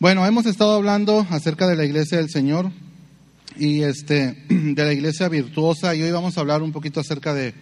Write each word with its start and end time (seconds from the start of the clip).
Bueno, 0.00 0.24
hemos 0.24 0.46
estado 0.46 0.74
hablando 0.74 1.26
acerca 1.28 1.66
de 1.66 1.74
la 1.74 1.84
iglesia 1.84 2.18
del 2.18 2.30
Señor 2.30 2.70
y 3.56 3.82
este 3.82 4.44
de 4.48 4.84
la 4.84 4.92
iglesia 4.92 5.28
virtuosa 5.28 5.96
y 5.96 6.02
hoy 6.02 6.12
vamos 6.12 6.38
a 6.38 6.40
hablar 6.40 6.62
un 6.62 6.70
poquito 6.70 7.00
acerca 7.00 7.34
de, 7.34 7.52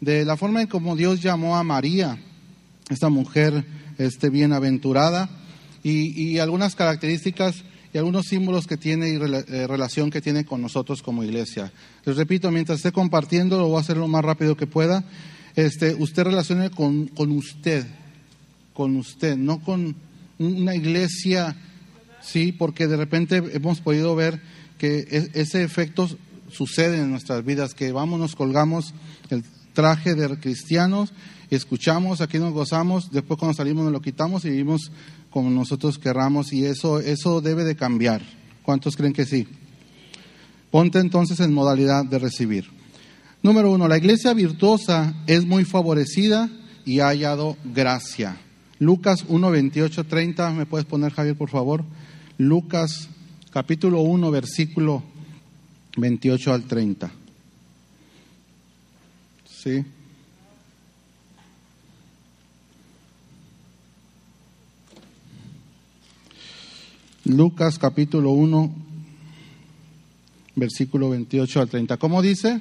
de 0.00 0.24
la 0.24 0.36
forma 0.36 0.60
en 0.60 0.66
cómo 0.66 0.96
Dios 0.96 1.22
llamó 1.22 1.56
a 1.56 1.62
María, 1.62 2.18
esta 2.90 3.10
mujer 3.10 3.64
este, 3.96 4.28
bienaventurada, 4.28 5.30
y, 5.84 6.20
y 6.20 6.40
algunas 6.40 6.74
características 6.74 7.62
y 7.92 7.98
algunos 7.98 8.26
símbolos 8.26 8.66
que 8.66 8.76
tiene 8.76 9.10
y 9.10 9.14
eh, 9.14 9.68
relación 9.68 10.10
que 10.10 10.20
tiene 10.20 10.44
con 10.44 10.60
nosotros 10.60 11.00
como 11.00 11.22
iglesia. 11.22 11.70
Les 12.04 12.16
repito, 12.16 12.50
mientras 12.50 12.78
esté 12.78 12.90
compartiendo, 12.90 13.56
lo 13.56 13.68
voy 13.68 13.76
a 13.76 13.82
hacer 13.82 13.98
lo 13.98 14.08
más 14.08 14.24
rápido 14.24 14.56
que 14.56 14.66
pueda. 14.66 15.04
Este, 15.54 15.94
usted 15.94 16.24
relacione 16.24 16.70
con, 16.70 17.06
con 17.06 17.30
usted, 17.30 17.86
con 18.72 18.96
usted, 18.96 19.36
no 19.36 19.60
con 19.60 19.94
una 20.40 20.74
iglesia, 20.74 21.56
sí, 22.24 22.52
porque 22.52 22.86
de 22.86 22.96
repente 22.96 23.42
hemos 23.52 23.80
podido 23.80 24.16
ver 24.16 24.40
que 24.78 25.30
ese 25.34 25.62
efecto 25.62 26.08
sucede 26.50 26.98
en 26.98 27.10
nuestras 27.10 27.44
vidas, 27.44 27.74
que 27.74 27.92
vamos, 27.92 28.18
nos 28.18 28.36
colgamos 28.36 28.94
el 29.30 29.44
traje 29.72 30.14
de 30.14 30.38
cristianos, 30.38 31.12
escuchamos, 31.50 32.20
aquí 32.20 32.38
nos 32.38 32.52
gozamos, 32.52 33.10
después 33.10 33.38
cuando 33.38 33.56
salimos 33.56 33.84
nos 33.84 33.92
lo 33.92 34.00
quitamos 34.00 34.44
y 34.44 34.50
vivimos 34.50 34.90
como 35.30 35.50
nosotros 35.50 35.98
querramos 35.98 36.52
y 36.52 36.64
eso, 36.64 37.00
eso 37.00 37.40
debe 37.40 37.64
de 37.64 37.76
cambiar. 37.76 38.22
¿Cuántos 38.62 38.96
creen 38.96 39.12
que 39.12 39.26
sí? 39.26 39.46
Ponte 40.70 40.98
entonces 40.98 41.40
en 41.40 41.52
modalidad 41.52 42.04
de 42.04 42.18
recibir. 42.18 42.66
Número 43.42 43.70
uno, 43.70 43.88
la 43.88 43.98
iglesia 43.98 44.32
virtuosa 44.32 45.14
es 45.26 45.44
muy 45.44 45.64
favorecida 45.64 46.48
y 46.84 47.00
ha 47.00 47.08
hallado 47.08 47.56
gracia. 47.64 48.36
Lucas 48.78 49.24
1, 49.28 49.50
28, 49.50 50.04
30, 50.04 50.50
¿me 50.52 50.66
puedes 50.66 50.86
poner 50.86 51.12
Javier, 51.12 51.36
por 51.36 51.50
favor? 51.50 51.84
Lucas 52.38 53.08
capítulo 53.52 54.00
1, 54.00 54.30
versículo 54.30 55.02
28 55.96 56.52
al 56.52 56.64
30. 56.64 57.10
Sí. 59.46 59.84
Lucas 67.24 67.78
capítulo 67.78 68.32
1, 68.32 68.74
versículo 70.56 71.10
28 71.10 71.60
al 71.60 71.68
30. 71.68 71.96
¿Cómo 71.96 72.20
dice? 72.20 72.60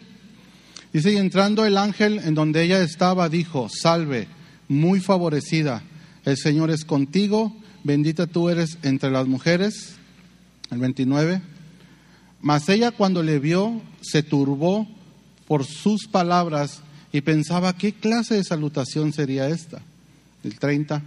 Dice, 0.94 1.12
y 1.12 1.18
entrando 1.18 1.66
el 1.66 1.78
ángel 1.78 2.20
en 2.20 2.36
donde 2.36 2.62
ella 2.62 2.82
estaba, 2.82 3.28
dijo, 3.28 3.68
salve, 3.68 4.28
muy 4.70 5.00
favorecida, 5.00 5.82
el 6.24 6.38
Señor 6.38 6.70
es 6.70 6.86
contigo, 6.86 7.56
bendita 7.84 8.28
tú 8.28 8.50
eres 8.50 8.78
entre 8.84 9.12
las 9.12 9.28
mujeres. 9.28 9.96
El 10.72 10.80
29. 10.80 11.42
Mas 12.42 12.68
ella 12.70 12.92
cuando 12.92 13.24
le 13.24 13.40
vio, 13.40 13.82
se 14.02 14.24
turbó 14.24 14.88
por 15.48 15.66
sus 15.66 16.08
palabras 16.08 16.82
y 17.12 17.22
pensaba, 17.22 17.78
¿qué 17.78 17.94
clase 17.94 18.36
de 18.36 18.44
salutación 18.44 19.14
sería 19.14 19.48
esta? 19.48 19.82
El 20.44 20.60
30. 20.60 21.02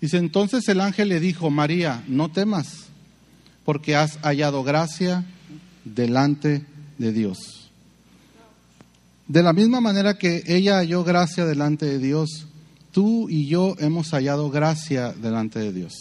Dice, 0.00 0.16
entonces 0.16 0.68
el 0.68 0.80
ángel 0.80 1.08
le 1.08 1.20
dijo, 1.20 1.50
María, 1.50 2.02
no 2.08 2.30
temas, 2.30 2.86
porque 3.64 3.94
has 3.94 4.18
hallado 4.22 4.64
gracia 4.64 5.24
delante 5.84 6.64
de 6.98 7.12
Dios. 7.12 7.70
De 9.28 9.42
la 9.42 9.52
misma 9.52 9.80
manera 9.80 10.18
que 10.18 10.42
ella 10.46 10.78
halló 10.78 11.04
gracia 11.04 11.44
delante 11.44 11.86
de 11.86 11.98
Dios, 11.98 12.46
tú 12.92 13.28
y 13.28 13.46
yo 13.46 13.74
hemos 13.78 14.10
hallado 14.10 14.50
gracia 14.50 15.12
delante 15.12 15.58
de 15.58 15.72
Dios. 15.72 15.92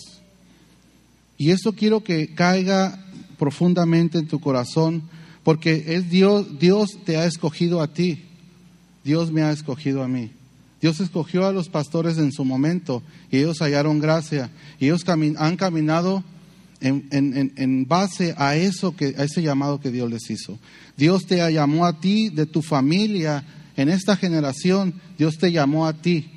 Y 1.37 1.49
esto 1.49 1.73
quiero 1.73 2.03
que 2.03 2.33
caiga 2.35 3.03
profundamente 3.39 4.19
en 4.19 4.27
tu 4.27 4.39
corazón, 4.39 5.01
porque 5.43 5.95
es 5.95 6.09
Dios, 6.09 6.59
Dios 6.59 6.99
te 7.03 7.17
ha 7.17 7.25
escogido 7.25 7.81
a 7.81 7.87
ti, 7.87 8.25
Dios 9.03 9.31
me 9.31 9.41
ha 9.41 9.51
escogido 9.51 10.03
a 10.03 10.07
mí. 10.07 10.31
Dios 10.79 10.99
escogió 10.99 11.47
a 11.47 11.51
los 11.51 11.69
pastores 11.69 12.17
en 12.17 12.31
su 12.31 12.43
momento 12.45 13.01
y 13.31 13.37
ellos 13.37 13.59
hallaron 13.61 13.99
gracia 13.99 14.49
y 14.79 14.85
ellos 14.85 15.03
han 15.07 15.55
caminado 15.55 16.23
en- 16.79 17.53
en 17.55 17.87
base 17.87 18.33
a 18.37 18.55
eso 18.55 18.95
que 18.95 19.13
a 19.17 19.23
ese 19.23 19.43
llamado 19.43 19.79
que 19.79 19.91
Dios 19.91 20.09
les 20.09 20.29
hizo. 20.31 20.57
Dios 20.97 21.25
te 21.27 21.37
llamó 21.53 21.85
a 21.85 21.99
ti 21.99 22.29
de 22.29 22.47
tu 22.47 22.63
familia 22.63 23.43
en 23.77 23.89
esta 23.89 24.15
generación. 24.15 24.95
Dios 25.19 25.37
te 25.37 25.51
llamó 25.51 25.85
a 25.85 25.93
ti 26.01 26.31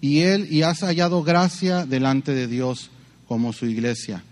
y 0.00 0.20
él 0.20 0.46
y 0.50 0.62
has 0.62 0.80
hallado 0.80 1.22
gracia 1.22 1.86
delante 1.86 2.34
de 2.34 2.46
Dios 2.46 2.90
como 3.26 3.52
su 3.52 3.66
iglesia. 3.66 4.22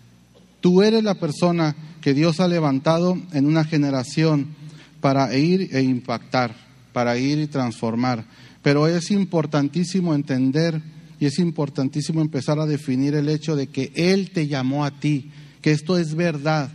Tú 0.60 0.82
eres 0.82 1.04
la 1.04 1.14
persona 1.14 1.76
que 2.00 2.14
Dios 2.14 2.40
ha 2.40 2.48
levantado 2.48 3.18
en 3.32 3.46
una 3.46 3.64
generación 3.64 4.48
para 5.00 5.36
ir 5.36 5.68
e 5.72 5.82
impactar, 5.82 6.54
para 6.92 7.18
ir 7.18 7.38
y 7.38 7.46
transformar. 7.46 8.24
Pero 8.62 8.86
es 8.88 9.10
importantísimo 9.10 10.14
entender 10.14 10.80
y 11.20 11.26
es 11.26 11.38
importantísimo 11.38 12.20
empezar 12.20 12.58
a 12.58 12.66
definir 12.66 13.14
el 13.14 13.28
hecho 13.28 13.56
de 13.56 13.68
que 13.68 13.92
Él 13.94 14.30
te 14.30 14.48
llamó 14.48 14.84
a 14.84 14.90
ti, 14.90 15.30
que 15.62 15.72
esto 15.72 15.98
es 15.98 16.14
verdad, 16.14 16.70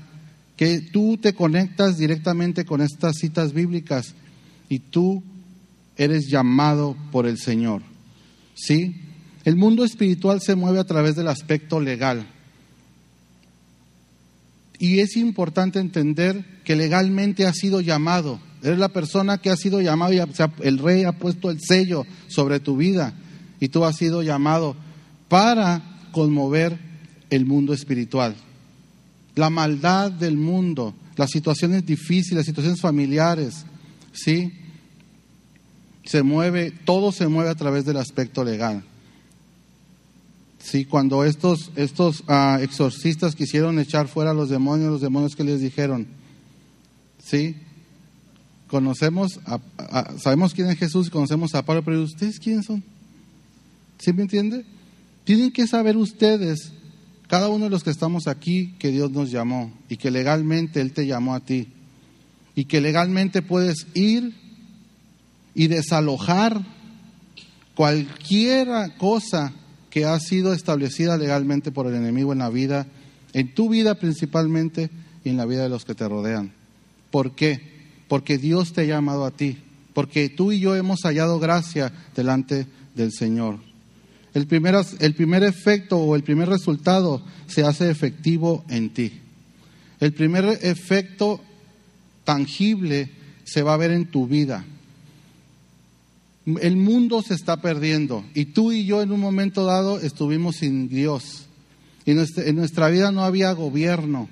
que 0.56 0.80
tú 0.80 1.18
te 1.18 1.34
conectas 1.34 1.98
directamente 1.98 2.66
con 2.66 2.82
estas 2.82 3.16
citas 3.18 3.54
bíblicas 3.54 4.14
y 4.70 4.80
tú 4.80 5.24
eres 5.98 6.28
llamado 6.28 6.96
por 7.12 7.28
el 7.28 7.38
Señor. 7.38 7.91
¿Sí? 8.56 8.96
El 9.44 9.56
mundo 9.56 9.84
espiritual 9.84 10.42
se 10.42 10.56
mueve 10.56 10.80
a 10.80 10.86
través 10.86 11.16
del 11.16 11.28
aspecto 11.28 11.80
legal. 11.80 12.26
Y 14.78 15.00
es 15.00 15.16
importante 15.16 15.80
entender 15.80 16.44
que 16.64 16.76
legalmente 16.76 17.46
ha 17.46 17.54
sido 17.54 17.82
llamado. 17.82 18.40
Eres 18.64 18.80
la 18.80 18.90
persona 18.90 19.40
que 19.40 19.50
ha 19.50 19.56
sido 19.56 19.82
llamado 19.82 20.14
y 20.14 20.22
el 20.62 20.78
rey 20.78 21.04
ha 21.04 21.12
puesto 21.12 21.50
el 21.50 21.60
sello 21.62 22.06
sobre 22.28 22.60
tu 22.60 22.78
vida. 22.78 23.14
Y 23.60 23.70
tú 23.70 23.86
has 23.86 23.96
sido 23.96 24.24
llamado 24.24 24.76
para 25.28 25.82
conmover 26.12 26.78
el 27.30 27.46
mundo 27.46 27.74
espiritual. 27.74 28.36
La 29.36 29.50
maldad 29.50 30.12
del 30.12 30.38
mundo, 30.38 30.94
las 31.16 31.32
situaciones 31.32 31.86
difíciles, 31.86 32.38
las 32.38 32.46
situaciones 32.46 32.82
familiares, 32.82 33.66
¿sí? 34.14 34.52
Se 36.04 36.24
mueve, 36.24 36.72
todo 36.86 37.12
se 37.12 37.28
mueve 37.28 37.50
a 37.50 37.56
través 37.56 37.86
del 37.86 37.98
aspecto 37.98 38.44
legal. 38.44 38.84
Sí, 40.60 40.86
cuando 40.86 41.24
estos, 41.26 41.72
estos 41.76 42.24
ah, 42.28 42.60
exorcistas 42.62 43.36
quisieron 43.36 43.80
echar 43.80 44.08
fuera 44.08 44.32
a 44.32 44.34
los 44.36 44.50
demonios, 44.50 44.92
los 44.92 45.02
demonios 45.02 45.36
que 45.36 45.44
les 45.44 45.60
dijeron, 45.60 46.08
sí, 47.24 47.56
conocemos, 48.68 49.40
a- 49.46 50.14
sabemos 50.20 50.54
quién 50.54 50.70
es 50.70 50.78
Jesús 50.78 51.10
conocemos 51.10 51.56
a 51.56 51.64
Pablo, 51.64 51.84
pero 51.84 52.02
¿ustedes 52.04 52.40
quiénes 52.40 52.66
son? 52.66 52.84
¿Sí 54.00 54.14
me 54.14 54.22
entiende? 54.24 54.64
Tienen 55.24 55.52
que 55.52 55.68
saber 55.68 55.98
ustedes, 55.98 56.72
cada 57.28 57.50
uno 57.50 57.66
de 57.66 57.72
los 57.72 57.84
que 57.84 57.90
estamos 57.90 58.28
aquí, 58.28 58.74
que 58.80 58.90
Dios 58.92 59.12
nos 59.12 59.32
llamó 59.32 59.72
y 59.90 59.98
que 59.98 60.12
legalmente 60.12 60.80
Él 60.82 60.92
te 60.94 61.06
llamó 61.08 61.34
a 61.34 61.40
ti 61.40 61.68
y 62.56 62.66
que 62.66 62.82
legalmente 62.82 63.42
puedes 63.42 63.88
ir 63.94 64.36
y 65.54 65.68
desalojar 65.68 66.62
cualquier 67.76 68.68
cosa 68.98 69.54
que 69.90 70.06
ha 70.06 70.20
sido 70.20 70.54
establecida 70.54 71.18
legalmente 71.18 71.72
por 71.72 71.88
el 71.88 71.96
enemigo 71.96 72.32
en 72.32 72.40
la 72.40 72.50
vida, 72.50 72.88
en 73.34 73.54
tu 73.54 73.70
vida 73.70 73.96
principalmente 73.96 74.90
y 75.24 75.30
en 75.30 75.38
la 75.38 75.46
vida 75.46 75.64
de 75.64 75.70
los 75.70 75.86
que 75.86 75.96
te 75.96 76.08
rodean. 76.08 76.54
¿Por 77.12 77.36
qué? 77.36 77.62
Porque 78.08 78.38
Dios 78.38 78.74
te 78.74 78.82
ha 78.82 78.86
llamado 78.86 79.26
a 79.26 79.32
ti, 79.32 79.58
porque 79.94 80.30
tú 80.30 80.52
y 80.52 80.60
yo 80.60 80.76
hemos 80.76 81.02
hallado 81.04 81.40
gracia 81.40 81.92
delante 82.16 82.68
del 82.96 83.12
Señor. 83.12 83.60
El 84.34 84.48
primer, 84.48 84.76
el 85.00 85.14
primer 85.14 85.44
efecto 85.44 85.98
o 85.98 86.16
el 86.16 86.24
primer 86.24 86.48
resultado 86.48 87.22
se 87.48 87.64
hace 87.64 87.90
efectivo 87.90 88.64
en 88.70 88.94
ti. 88.94 89.20
El 90.00 90.14
primer 90.14 90.46
efecto 90.62 91.42
tangible 92.24 93.12
se 93.44 93.62
va 93.62 93.74
a 93.74 93.78
ver 93.78 93.92
en 93.92 94.06
tu 94.06 94.28
vida. 94.28 94.66
El 96.46 96.76
mundo 96.76 97.22
se 97.22 97.36
está 97.36 97.62
perdiendo 97.62 98.24
y 98.34 98.46
tú 98.46 98.72
y 98.72 98.86
yo 98.86 99.02
en 99.02 99.12
un 99.12 99.20
momento 99.20 99.66
dado 99.66 100.00
estuvimos 100.00 100.58
sin 100.58 100.90
Dios. 100.90 101.46
Y 102.06 102.12
en 102.12 102.56
nuestra 102.56 102.90
vida 102.90 103.12
no 103.12 103.24
había 103.24 103.52
gobierno. 103.52 104.28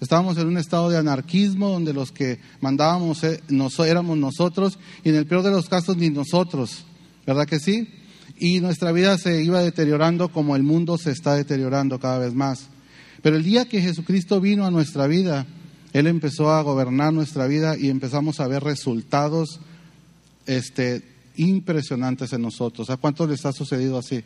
Estábamos 0.00 0.38
en 0.38 0.48
un 0.48 0.58
estado 0.58 0.88
de 0.90 0.98
anarquismo 0.98 1.68
donde 1.68 1.92
los 1.92 2.10
que 2.10 2.40
mandábamos 2.60 3.22
eh, 3.24 3.40
éramos 3.86 4.16
nosotros 4.18 4.78
y 5.04 5.10
en 5.10 5.16
el 5.16 5.26
peor 5.26 5.42
de 5.42 5.50
los 5.50 5.68
casos 5.68 5.96
ni 5.96 6.10
nosotros. 6.10 6.84
¿Verdad 7.26 7.46
que 7.46 7.58
sí? 7.58 7.88
Y 8.38 8.60
nuestra 8.60 8.92
vida 8.92 9.18
se 9.18 9.42
iba 9.42 9.62
deteriorando 9.62 10.30
como 10.30 10.56
el 10.56 10.62
mundo 10.62 10.96
se 10.96 11.10
está 11.10 11.34
deteriorando 11.34 11.98
cada 12.00 12.18
vez 12.18 12.34
más. 12.34 12.68
Pero 13.22 13.36
el 13.36 13.44
día 13.44 13.66
que 13.68 13.82
Jesucristo 13.82 14.40
vino 14.40 14.64
a 14.64 14.70
nuestra 14.70 15.06
vida, 15.06 15.46
Él 15.92 16.06
empezó 16.06 16.50
a 16.50 16.62
gobernar 16.62 17.12
nuestra 17.12 17.46
vida 17.46 17.76
y 17.78 17.90
empezamos 17.90 18.40
a 18.40 18.48
ver 18.48 18.64
resultados 18.64 19.60
este, 20.46 21.02
impresionantes 21.36 22.32
en 22.32 22.42
nosotros. 22.42 22.90
¿A 22.90 22.96
cuántos 22.96 23.28
les 23.28 23.44
ha 23.46 23.52
sucedido 23.52 23.98
así? 23.98 24.22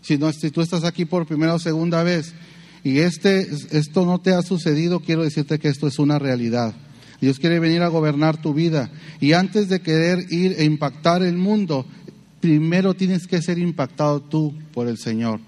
Si, 0.00 0.18
no, 0.18 0.32
si 0.32 0.50
tú 0.50 0.60
estás 0.60 0.84
aquí 0.84 1.04
por 1.04 1.26
primera 1.26 1.54
o 1.54 1.58
segunda 1.58 2.02
vez 2.02 2.34
y 2.82 2.98
este, 2.98 3.48
esto 3.70 4.04
no 4.04 4.20
te 4.20 4.32
ha 4.32 4.42
sucedido, 4.42 5.00
quiero 5.00 5.22
decirte 5.22 5.58
que 5.58 5.68
esto 5.68 5.86
es 5.86 5.98
una 5.98 6.18
realidad. 6.18 6.74
Dios 7.20 7.38
quiere 7.38 7.58
venir 7.58 7.82
a 7.82 7.88
gobernar 7.88 8.40
tu 8.40 8.52
vida. 8.52 8.90
Y 9.20 9.32
antes 9.32 9.68
de 9.68 9.80
querer 9.80 10.30
ir 10.30 10.56
e 10.58 10.64
impactar 10.64 11.22
el 11.22 11.36
mundo, 11.36 11.86
primero 12.40 12.92
tienes 12.92 13.26
que 13.26 13.40
ser 13.40 13.58
impactado 13.58 14.20
tú 14.20 14.54
por 14.74 14.88
el 14.88 14.98
Señor. 14.98 15.40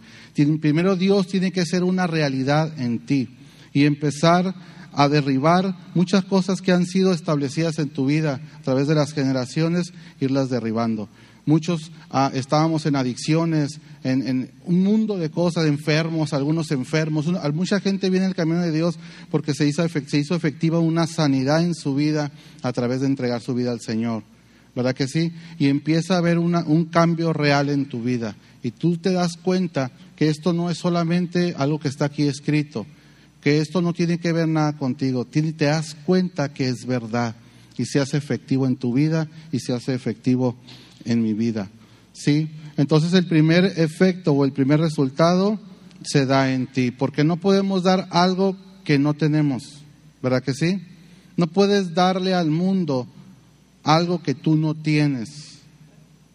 Primero 0.60 0.96
Dios 0.96 1.26
tiene 1.26 1.52
que 1.52 1.66
ser 1.66 1.82
una 1.82 2.06
realidad 2.06 2.78
en 2.80 3.04
ti 3.04 3.28
y 3.72 3.84
empezar 3.84 4.54
a 4.96 5.08
derribar 5.08 5.76
muchas 5.94 6.24
cosas 6.24 6.62
que 6.62 6.72
han 6.72 6.86
sido 6.86 7.12
establecidas 7.12 7.78
en 7.78 7.90
tu 7.90 8.06
vida 8.06 8.40
a 8.58 8.62
través 8.62 8.88
de 8.88 8.94
las 8.94 9.12
generaciones, 9.12 9.92
irlas 10.20 10.48
derribando. 10.48 11.08
Muchos 11.44 11.92
ah, 12.10 12.32
estábamos 12.34 12.86
en 12.86 12.96
adicciones, 12.96 13.78
en, 14.02 14.50
un 14.64 14.82
mundo 14.82 15.16
de 15.16 15.30
cosas, 15.30 15.66
enfermos, 15.66 16.32
algunos 16.32 16.72
enfermos. 16.72 17.26
mucha 17.54 17.78
gente 17.78 18.10
viene 18.10 18.26
al 18.26 18.34
camino 18.34 18.60
de 18.62 18.72
Dios 18.72 18.98
porque 19.30 19.54
se 19.54 19.66
hizo, 19.66 19.86
se 19.88 20.18
hizo 20.18 20.34
efectiva 20.34 20.80
una 20.80 21.06
sanidad 21.06 21.62
en 21.62 21.74
su 21.74 21.94
vida 21.94 22.32
a 22.62 22.72
través 22.72 23.02
de 23.02 23.06
entregar 23.06 23.40
su 23.42 23.54
vida 23.54 23.70
al 23.70 23.80
Señor. 23.80 24.24
¿Verdad 24.74 24.94
que 24.94 25.08
sí? 25.08 25.32
Y 25.58 25.68
empieza 25.68 26.14
a 26.14 26.18
haber 26.18 26.38
un 26.38 26.84
cambio 26.86 27.32
real 27.32 27.68
en 27.68 27.86
tu 27.86 28.02
vida. 28.02 28.36
Y 28.62 28.72
tú 28.72 28.96
te 28.96 29.12
das 29.12 29.36
cuenta 29.36 29.92
que 30.16 30.28
esto 30.28 30.52
no 30.52 30.70
es 30.70 30.78
solamente 30.78 31.54
algo 31.56 31.78
que 31.78 31.88
está 31.88 32.06
aquí 32.06 32.24
escrito, 32.24 32.86
que 33.46 33.60
esto 33.60 33.80
no 33.80 33.92
tiene 33.92 34.18
que 34.18 34.32
ver 34.32 34.48
nada 34.48 34.76
contigo. 34.76 35.24
Te 35.24 35.52
das 35.66 35.94
cuenta 36.04 36.52
que 36.52 36.66
es 36.66 36.84
verdad 36.84 37.36
y 37.78 37.84
se 37.84 38.00
hace 38.00 38.16
efectivo 38.16 38.66
en 38.66 38.74
tu 38.74 38.92
vida 38.92 39.28
y 39.52 39.60
se 39.60 39.72
hace 39.72 39.94
efectivo 39.94 40.56
en 41.04 41.22
mi 41.22 41.32
vida. 41.32 41.70
¿Sí? 42.12 42.48
Entonces 42.76 43.12
el 43.12 43.28
primer 43.28 43.64
efecto 43.76 44.32
o 44.32 44.44
el 44.44 44.50
primer 44.50 44.80
resultado 44.80 45.60
se 46.02 46.26
da 46.26 46.52
en 46.52 46.66
ti, 46.66 46.90
porque 46.90 47.22
no 47.22 47.36
podemos 47.36 47.84
dar 47.84 48.08
algo 48.10 48.56
que 48.82 48.98
no 48.98 49.14
tenemos, 49.14 49.62
¿verdad 50.20 50.42
que 50.42 50.52
sí? 50.52 50.82
No 51.36 51.46
puedes 51.46 51.94
darle 51.94 52.34
al 52.34 52.50
mundo 52.50 53.06
algo 53.84 54.24
que 54.24 54.34
tú 54.34 54.56
no 54.56 54.74
tienes. 54.74 55.60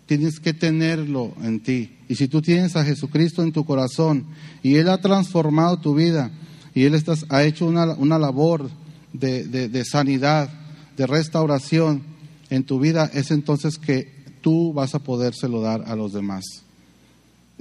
Tienes 0.06 0.40
que 0.40 0.54
tenerlo 0.54 1.34
en 1.44 1.60
ti. 1.60 1.92
Y 2.08 2.16
si 2.16 2.30
tú 2.30 2.42
tienes 2.42 2.78
a 2.78 2.86
Jesucristo 2.86 3.44
en 3.44 3.52
tu 3.52 3.66
corazón 3.66 4.28
y 4.64 4.76
Él 4.76 4.88
ha 4.88 5.02
transformado 5.02 5.76
tu 5.76 5.94
vida 5.94 6.32
y 6.74 6.84
Él 6.86 7.02
ha 7.30 7.44
hecho 7.44 7.66
una, 7.66 8.20
labor 8.20 8.70
de, 9.14 9.46
de 9.48 9.86
sanidad, 9.86 10.50
de 10.98 11.08
restauración 11.08 12.04
en 12.50 12.64
tu 12.64 12.80
vida, 12.80 13.10
es 13.14 13.32
entonces 13.32 13.78
que 13.78 14.22
tú 14.42 14.74
vas 14.74 14.96
a 14.96 15.00
podérselo 15.00 15.62
dar 15.62 15.84
a 15.86 15.96
los 15.96 16.14
demás. 16.14 16.44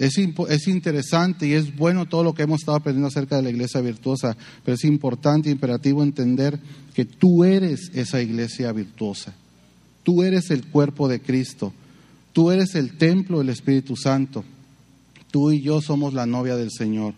Es, 0.00 0.16
es, 0.16 0.66
interesante 0.66 1.46
y 1.46 1.52
es 1.52 1.76
bueno 1.76 2.06
todo 2.06 2.24
lo 2.24 2.32
que 2.32 2.42
hemos 2.42 2.60
estado 2.60 2.78
aprendiendo 2.78 3.08
acerca 3.08 3.36
de 3.36 3.42
la 3.42 3.50
iglesia 3.50 3.82
virtuosa, 3.82 4.34
pero 4.64 4.74
es 4.74 4.84
importante 4.84 5.50
e 5.50 5.52
imperativo 5.52 6.02
entender 6.02 6.58
que 6.94 7.04
tú 7.04 7.44
eres 7.44 7.90
esa 7.94 8.22
iglesia 8.22 8.72
virtuosa. 8.72 9.34
Tú 10.02 10.22
eres 10.22 10.50
el 10.50 10.66
cuerpo 10.66 11.06
de 11.06 11.20
Cristo. 11.20 11.74
Tú 12.32 12.50
eres 12.50 12.74
el 12.76 12.96
templo 12.96 13.38
del 13.38 13.50
Espíritu 13.50 13.94
Santo. 13.94 14.42
Tú 15.30 15.50
y 15.50 15.60
yo 15.60 15.82
somos 15.82 16.14
la 16.14 16.24
novia 16.24 16.56
del 16.56 16.70
Señor. 16.70 17.12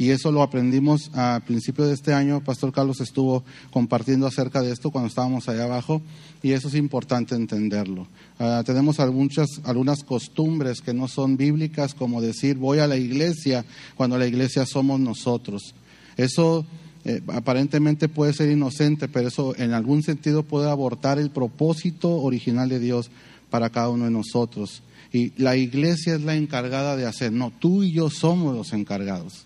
Y 0.00 0.12
eso 0.12 0.32
lo 0.32 0.42
aprendimos 0.42 1.10
a 1.12 1.42
principio 1.46 1.86
de 1.86 1.92
este 1.92 2.14
año. 2.14 2.42
Pastor 2.42 2.72
Carlos 2.72 3.02
estuvo 3.02 3.44
compartiendo 3.70 4.26
acerca 4.26 4.62
de 4.62 4.72
esto 4.72 4.90
cuando 4.90 5.08
estábamos 5.08 5.46
allá 5.46 5.64
abajo 5.64 6.00
y 6.42 6.52
eso 6.52 6.68
es 6.68 6.74
importante 6.74 7.34
entenderlo. 7.34 8.06
Ah, 8.38 8.62
tenemos 8.64 8.98
algunas, 8.98 9.60
algunas 9.62 10.02
costumbres 10.02 10.80
que 10.80 10.94
no 10.94 11.06
son 11.06 11.36
bíblicas, 11.36 11.92
como 11.92 12.22
decir 12.22 12.56
voy 12.56 12.78
a 12.78 12.86
la 12.86 12.96
iglesia 12.96 13.66
cuando 13.94 14.16
la 14.16 14.26
iglesia 14.26 14.64
somos 14.64 15.00
nosotros. 15.00 15.74
Eso 16.16 16.64
eh, 17.04 17.20
aparentemente 17.26 18.08
puede 18.08 18.32
ser 18.32 18.50
inocente, 18.50 19.06
pero 19.06 19.28
eso 19.28 19.54
en 19.58 19.74
algún 19.74 20.02
sentido 20.02 20.44
puede 20.44 20.70
abortar 20.70 21.18
el 21.18 21.28
propósito 21.28 22.22
original 22.22 22.70
de 22.70 22.78
Dios 22.78 23.10
para 23.50 23.68
cada 23.68 23.90
uno 23.90 24.06
de 24.06 24.12
nosotros. 24.12 24.82
Y 25.12 25.34
la 25.36 25.56
iglesia 25.56 26.14
es 26.14 26.22
la 26.22 26.36
encargada 26.36 26.96
de 26.96 27.04
hacer, 27.04 27.32
no, 27.32 27.52
tú 27.58 27.82
y 27.82 27.92
yo 27.92 28.08
somos 28.08 28.56
los 28.56 28.72
encargados. 28.72 29.44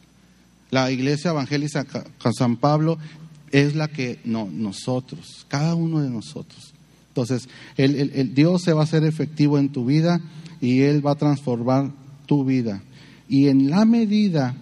La 0.75 0.91
iglesia 0.91 1.31
evangélica 1.31 1.87
San 2.37 2.57
Pablo 2.57 2.99
es 3.53 3.77
la 3.77 3.87
que, 3.87 4.19
no, 4.25 4.49
nosotros, 4.51 5.47
cada 5.47 5.77
uno 5.77 6.01
de 6.01 6.11
nosotros. 6.11 6.75
Entonces, 7.11 7.49
el, 7.77 8.35
Dios 8.35 8.63
se 8.63 8.73
va 8.73 8.81
a 8.81 8.83
hacer 8.83 9.05
efectivo 9.05 9.57
en 9.57 9.69
tu 9.69 9.85
vida 9.85 10.21
y 10.61 10.81
Él 10.81 11.07
va 11.07 11.13
a 11.13 11.15
transformar 11.15 11.93
tu 12.27 12.45
vida. 12.45 12.83
Y 13.29 13.47
en 13.47 13.71
la 13.71 13.85
medida, 13.85 14.57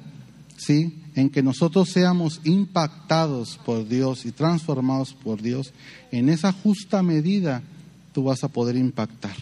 ¿sí? 0.58 0.98
En 1.14 1.30
que 1.30 1.42
nosotros 1.42 1.88
seamos 1.88 2.42
impactados 2.44 3.58
por 3.64 3.88
Dios 3.88 4.26
y 4.26 4.32
transformados 4.32 5.14
por 5.14 5.40
Dios, 5.40 5.72
en 6.10 6.28
esa 6.28 6.52
justa 6.52 7.02
medida 7.02 7.62
tú 8.12 8.24
vas 8.24 8.44
a 8.44 8.48
poder 8.48 8.76
impactar. 8.76 9.36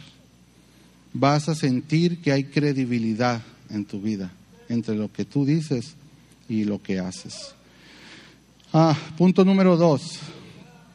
Vas 1.15 1.49
a 1.49 1.57
sentir 1.57 2.21
que 2.21 2.31
hay 2.31 2.45
credibilidad 2.45 3.43
en 3.71 3.85
tu 3.85 4.01
vida 4.01 4.31
entre 4.69 4.95
lo 4.95 5.13
que 5.13 5.25
tú 5.25 5.45
dices 5.45 5.97
y 6.51 6.65
lo 6.65 6.83
que 6.83 6.99
haces. 6.99 7.55
Ah, 8.73 8.97
punto 9.17 9.45
número 9.45 9.77
dos. 9.77 10.19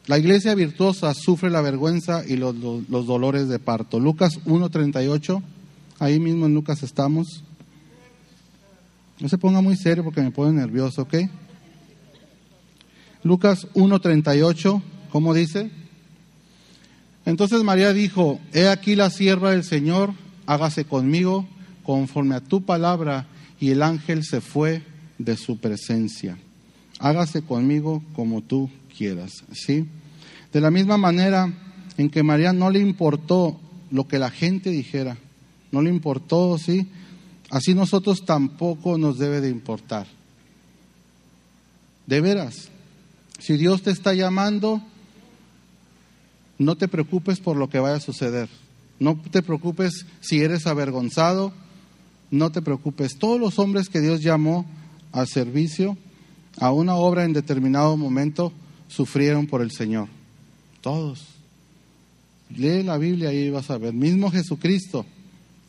La 0.06 0.18
iglesia 0.18 0.54
virtuosa 0.54 1.14
sufre 1.14 1.50
la 1.50 1.62
vergüenza 1.62 2.22
y 2.24 2.36
los, 2.36 2.54
dolores 2.88 3.48
de 3.48 3.58
parto. 3.58 3.98
Lucas 3.98 4.38
1.38, 4.44 5.42
ahí 5.98 6.20
mismo 6.20 6.46
en 6.46 6.54
Lucas 6.54 6.82
estamos. 6.82 7.42
No 9.18 9.28
se 9.28 9.38
ponga 9.38 9.62
muy 9.62 9.76
serio 9.76 10.04
porque 10.04 10.20
me 10.20 10.30
pone 10.30 10.52
nervioso, 10.52 11.02
¿ok? 11.02 11.14
Lucas 13.24 13.66
1.38, 13.74 14.82
¿cómo 15.10 15.34
dice? 15.34 15.70
Entonces 17.24 17.64
María 17.64 17.92
dijo, 17.92 18.38
he 18.52 18.68
aquí 18.68 18.94
la 18.94 19.10
sierva 19.10 19.52
del 19.52 19.64
Señor, 19.64 20.12
hágase 20.44 20.84
conmigo 20.84 21.48
conforme 21.82 22.36
a 22.36 22.40
tu 22.40 22.62
palabra. 22.62 23.26
Y 23.58 23.70
el 23.70 23.82
ángel 23.82 24.22
se 24.22 24.42
fue 24.42 24.82
de 25.18 25.36
su 25.36 25.58
presencia. 25.58 26.38
Hágase 26.98 27.42
conmigo 27.42 28.02
como 28.14 28.42
tú 28.42 28.70
quieras, 28.96 29.44
¿sí? 29.52 29.86
De 30.52 30.60
la 30.60 30.70
misma 30.70 30.96
manera 30.96 31.52
en 31.98 32.10
que 32.10 32.22
María 32.22 32.52
no 32.52 32.70
le 32.70 32.80
importó 32.80 33.60
lo 33.90 34.08
que 34.08 34.18
la 34.18 34.30
gente 34.30 34.70
dijera, 34.70 35.16
no 35.72 35.82
le 35.82 35.90
importó, 35.90 36.58
¿sí? 36.58 36.86
Así 37.50 37.74
nosotros 37.74 38.24
tampoco 38.24 38.98
nos 38.98 39.18
debe 39.18 39.40
de 39.40 39.50
importar. 39.50 40.06
De 42.06 42.20
veras, 42.20 42.68
si 43.38 43.56
Dios 43.56 43.82
te 43.82 43.90
está 43.90 44.14
llamando, 44.14 44.82
no 46.58 46.76
te 46.76 46.88
preocupes 46.88 47.40
por 47.40 47.56
lo 47.56 47.68
que 47.68 47.80
vaya 47.80 47.96
a 47.96 48.00
suceder. 48.00 48.48
No 48.98 49.20
te 49.30 49.42
preocupes 49.42 50.06
si 50.20 50.40
eres 50.40 50.66
avergonzado, 50.66 51.52
no 52.30 52.50
te 52.50 52.62
preocupes. 52.62 53.18
Todos 53.18 53.38
los 53.38 53.58
hombres 53.58 53.88
que 53.88 54.00
Dios 54.00 54.22
llamó 54.22 54.64
al 55.16 55.26
servicio, 55.28 55.96
a 56.58 56.70
una 56.72 56.94
obra 56.94 57.24
en 57.24 57.32
determinado 57.32 57.96
momento, 57.96 58.52
sufrieron 58.86 59.46
por 59.46 59.62
el 59.62 59.70
Señor. 59.70 60.08
Todos. 60.82 61.24
Lee 62.54 62.82
la 62.82 62.98
Biblia 62.98 63.32
y 63.32 63.48
vas 63.48 63.70
a 63.70 63.78
ver. 63.78 63.94
Mismo 63.94 64.30
Jesucristo 64.30 65.06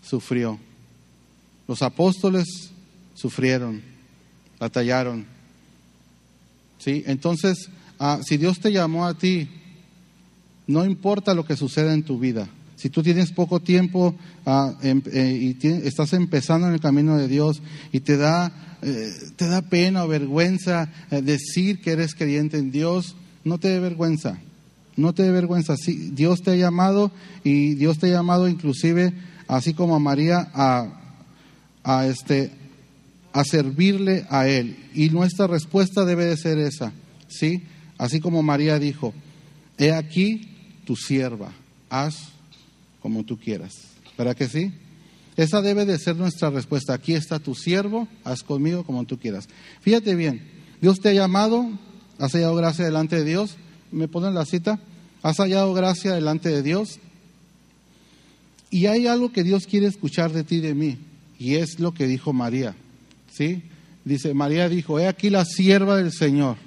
sufrió. 0.04 0.60
Los 1.66 1.82
apóstoles 1.82 2.72
sufrieron, 3.16 3.82
batallaron. 4.60 5.26
¿Sí? 6.78 7.04
Entonces, 7.08 7.70
ah, 8.00 8.20
si 8.22 8.36
Dios 8.36 8.60
te 8.60 8.74
llamó 8.74 9.08
a 9.08 9.18
ti, 9.18 9.48
no 10.68 10.84
importa 10.84 11.34
lo 11.34 11.46
que 11.46 11.56
suceda 11.56 11.94
en 11.94 12.04
tu 12.04 12.20
vida. 12.20 12.50
Si 12.78 12.90
tú 12.90 13.04
tienes 13.04 13.32
poco 13.32 13.60
tiempo 13.60 14.16
ah, 14.46 14.74
em, 14.82 15.02
eh, 15.12 15.56
y 15.62 15.68
estás 15.86 16.14
empezando 16.14 16.68
en 16.68 16.74
el 16.74 16.80
camino 16.80 17.18
de 17.18 17.28
Dios 17.28 17.62
y 17.92 18.00
te 18.00 18.18
da 18.18 18.54
eh, 18.82 19.12
te 19.36 19.48
da 19.48 19.64
pena 19.64 20.04
o 20.04 20.08
vergüenza 20.08 20.90
eh, 21.10 21.22
decir 21.22 21.82
que 21.82 21.92
eres 21.92 22.14
creyente 22.14 22.58
en 22.60 22.72
Dios, 22.72 23.16
no 23.44 23.58
te 23.58 23.70
dé 23.70 23.80
vergüenza. 23.80 24.38
No 24.96 25.14
te 25.14 25.24
dé 25.24 25.32
vergüenza. 25.32 25.76
Dios 26.12 26.42
te 26.42 26.52
ha 26.52 26.56
llamado 26.56 27.12
y 27.44 27.76
Dios 27.76 27.98
te 27.98 28.08
ha 28.08 28.12
llamado 28.12 28.48
inclusive, 28.48 29.14
así 29.48 29.74
como 29.74 29.96
a 29.96 30.00
María, 30.00 30.50
a, 30.54 30.88
a, 31.84 32.08
este, 32.08 32.52
a 33.34 33.44
servirle 33.44 34.26
a 34.30 34.48
Él. 34.48 34.78
Y 34.94 35.10
nuestra 35.10 35.48
respuesta 35.48 36.06
debe 36.06 36.26
de 36.26 36.38
ser 36.38 36.58
esa. 36.58 36.94
¿sí? 37.28 37.64
Así 37.98 38.20
como 38.20 38.42
María 38.42 38.80
dijo, 38.80 39.14
he 39.78 39.92
aquí 39.92 40.50
tu 40.86 40.96
sierva, 40.96 41.52
haz 41.90 42.37
como 43.02 43.24
tú 43.24 43.38
quieras. 43.38 43.74
¿Verdad 44.18 44.36
que 44.36 44.48
sí? 44.48 44.74
Esa 45.36 45.62
debe 45.62 45.86
de 45.86 46.00
ser 46.00 46.16
nuestra 46.16 46.50
respuesta. 46.50 46.94
Aquí 46.94 47.14
está 47.14 47.40
tu 47.40 47.54
siervo, 47.54 48.08
haz 48.24 48.42
conmigo 48.44 48.84
como 48.84 49.06
tú 49.06 49.20
quieras. 49.20 49.48
Fíjate 49.82 50.16
bien, 50.16 50.42
Dios 50.82 51.00
te 51.00 51.10
ha 51.10 51.14
llamado, 51.14 51.70
has 52.18 52.32
hallado 52.34 52.56
gracia 52.56 52.86
delante 52.86 53.18
de 53.18 53.24
Dios. 53.24 53.58
¿Me 53.92 54.08
ponen 54.08 54.34
la 54.34 54.46
cita? 54.46 54.80
Has 55.22 55.38
hallado 55.38 55.74
gracia 55.74 56.14
delante 56.14 56.50
de 56.50 56.64
Dios. 56.64 57.00
Y 58.70 58.88
hay 58.88 59.08
algo 59.08 59.32
que 59.32 59.44
Dios 59.44 59.66
quiere 59.68 59.88
escuchar 59.88 60.32
de 60.34 60.44
ti 60.44 60.56
y 60.56 60.62
de 60.62 60.74
mí, 60.74 60.98
y 61.40 61.56
es 61.56 61.80
lo 61.80 61.94
que 61.94 62.08
dijo 62.08 62.34
María. 62.34 62.76
¿Sí? 63.32 63.64
Dice, 64.04 64.34
María 64.34 64.68
dijo, 64.70 65.00
he 65.00 65.08
aquí 65.08 65.30
la 65.30 65.46
sierva 65.46 65.98
del 65.98 66.12
Señor, 66.12 66.58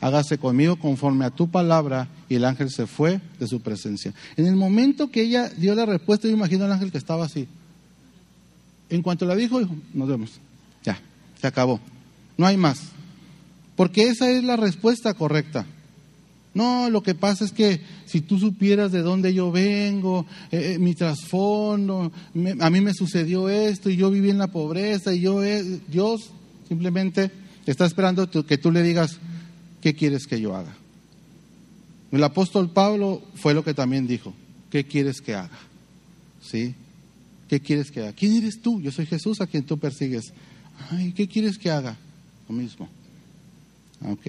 hágase 0.00 0.38
conmigo 0.38 0.76
conforme 0.76 1.24
a 1.24 1.30
tu 1.30 1.50
palabra, 1.50 2.08
y 2.30 2.36
el 2.36 2.44
ángel 2.44 2.70
se 2.70 2.86
fue 2.86 3.20
de 3.40 3.48
su 3.48 3.60
presencia. 3.60 4.14
En 4.36 4.46
el 4.46 4.54
momento 4.54 5.10
que 5.10 5.22
ella 5.22 5.48
dio 5.48 5.74
la 5.74 5.84
respuesta, 5.84 6.28
yo 6.28 6.34
imagino 6.34 6.64
al 6.64 6.72
ángel 6.72 6.92
que 6.92 6.98
estaba 6.98 7.24
así. 7.26 7.48
En 8.88 9.02
cuanto 9.02 9.26
la 9.26 9.34
dijo, 9.34 9.60
nos 9.92 10.08
vemos. 10.08 10.30
Ya, 10.84 11.00
se 11.40 11.48
acabó. 11.48 11.80
No 12.38 12.46
hay 12.46 12.56
más. 12.56 12.78
Porque 13.74 14.08
esa 14.08 14.30
es 14.30 14.44
la 14.44 14.56
respuesta 14.56 15.12
correcta. 15.14 15.66
No, 16.54 16.88
lo 16.88 17.02
que 17.02 17.16
pasa 17.16 17.44
es 17.44 17.50
que 17.50 17.80
si 18.06 18.20
tú 18.20 18.38
supieras 18.38 18.92
de 18.92 19.02
dónde 19.02 19.34
yo 19.34 19.50
vengo, 19.50 20.24
eh, 20.52 20.74
eh, 20.74 20.78
mi 20.78 20.94
trasfondo, 20.94 22.12
a 22.60 22.70
mí 22.70 22.80
me 22.80 22.94
sucedió 22.94 23.48
esto 23.48 23.90
y 23.90 23.96
yo 23.96 24.08
viví 24.08 24.30
en 24.30 24.38
la 24.38 24.52
pobreza 24.52 25.12
y 25.12 25.20
yo, 25.20 25.42
eh, 25.42 25.80
Dios 25.88 26.30
simplemente 26.68 27.32
está 27.66 27.86
esperando 27.86 28.30
que 28.30 28.58
tú 28.58 28.70
le 28.70 28.84
digas, 28.84 29.18
¿qué 29.80 29.94
quieres 29.94 30.28
que 30.28 30.40
yo 30.40 30.54
haga? 30.54 30.79
El 32.12 32.24
apóstol 32.24 32.70
Pablo 32.70 33.22
fue 33.34 33.54
lo 33.54 33.62
que 33.62 33.74
también 33.74 34.06
dijo, 34.06 34.34
¿qué 34.70 34.84
quieres 34.84 35.20
que 35.20 35.34
haga? 35.34 35.58
¿Sí? 36.42 36.74
¿Qué 37.48 37.60
quieres 37.60 37.90
que 37.90 38.00
haga? 38.00 38.12
¿Quién 38.12 38.36
eres 38.36 38.60
tú? 38.60 38.80
Yo 38.80 38.90
soy 38.90 39.06
Jesús 39.06 39.40
a 39.40 39.46
quien 39.46 39.64
tú 39.64 39.78
persigues. 39.78 40.32
Ay, 40.90 41.12
¿qué 41.12 41.28
quieres 41.28 41.58
que 41.58 41.70
haga? 41.70 41.96
Lo 42.48 42.54
mismo. 42.54 42.88
Ok. 44.06 44.26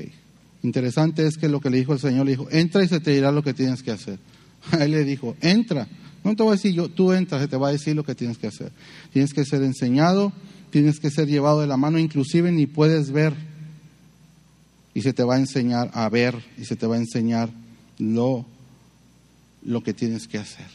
Interesante 0.64 1.26
es 1.26 1.38
que 1.38 1.50
lo 1.50 1.60
que 1.60 1.70
le 1.70 1.78
dijo 1.78 1.94
el 1.94 2.00
Señor, 2.00 2.26
le 2.26 2.32
dijo, 2.32 2.48
entra 2.52 2.84
y 2.84 2.88
se 2.88 3.00
te 3.00 3.12
dirá 3.12 3.32
lo 3.32 3.44
que 3.44 3.54
tienes 3.54 3.82
que 3.82 3.92
hacer. 3.92 4.20
Él 4.80 4.92
le 4.92 5.04
dijo, 5.04 5.36
entra. 5.42 5.88
No 6.24 6.36
te 6.36 6.44
voy 6.44 6.52
a 6.52 6.56
decir 6.56 6.74
yo, 6.74 6.88
tú 6.90 7.14
entras, 7.14 7.42
se 7.42 7.48
te 7.48 7.58
va 7.58 7.70
a 7.70 7.72
decir 7.72 7.96
lo 7.96 8.04
que 8.04 8.14
tienes 8.14 8.38
que 8.38 8.48
hacer. 8.48 8.72
Tienes 9.12 9.34
que 9.34 9.44
ser 9.44 9.64
enseñado, 9.64 10.32
tienes 10.70 11.00
que 11.00 11.10
ser 11.10 11.28
llevado 11.28 11.62
de 11.62 11.68
la 11.68 11.78
mano, 11.78 11.98
inclusive 11.98 12.52
ni 12.52 12.68
puedes 12.68 13.12
ver. 13.12 13.34
Y 14.94 15.02
se 15.02 15.14
te 15.14 15.24
va 15.24 15.36
a 15.36 15.40
enseñar 15.40 15.90
a 15.94 16.08
ver 16.10 16.36
y 16.60 16.66
se 16.66 16.76
te 16.76 16.86
va 16.86 16.96
a 16.96 17.00
enseñar 17.00 17.50
lo, 17.98 18.46
lo 19.64 19.84
que 19.84 19.94
tienes 19.94 20.28
que 20.28 20.38
hacer. 20.38 20.68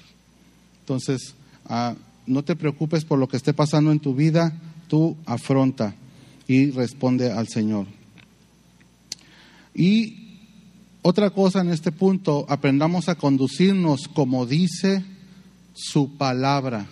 Entonces, 0.80 1.34
ah, 1.66 1.94
no 2.26 2.42
te 2.42 2.56
preocupes 2.56 3.04
por 3.04 3.18
lo 3.18 3.28
que 3.28 3.36
esté 3.36 3.52
pasando 3.52 3.92
en 3.92 4.00
tu 4.00 4.14
vida, 4.14 4.52
tú 4.88 5.16
afronta 5.26 5.94
y 6.48 6.70
responde 6.70 7.32
al 7.32 7.48
Señor. 7.48 7.86
Y 9.74 10.26
otra 11.02 11.30
cosa 11.30 11.60
en 11.60 11.70
este 11.70 11.92
punto, 11.92 12.46
aprendamos 12.48 13.08
a 13.08 13.14
conducirnos 13.14 14.08
como 14.08 14.46
dice 14.46 15.04
su 15.74 16.16
palabra. 16.16 16.86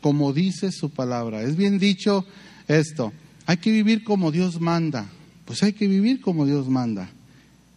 Como 0.00 0.32
dice 0.32 0.72
su 0.72 0.90
palabra. 0.90 1.42
Es 1.42 1.56
bien 1.56 1.78
dicho 1.78 2.26
esto, 2.68 3.12
hay 3.46 3.58
que 3.58 3.70
vivir 3.70 4.04
como 4.04 4.30
Dios 4.30 4.60
manda. 4.60 5.06
Pues 5.44 5.62
hay 5.62 5.72
que 5.72 5.88
vivir 5.88 6.20
como 6.20 6.46
Dios 6.46 6.68
manda. 6.68 7.10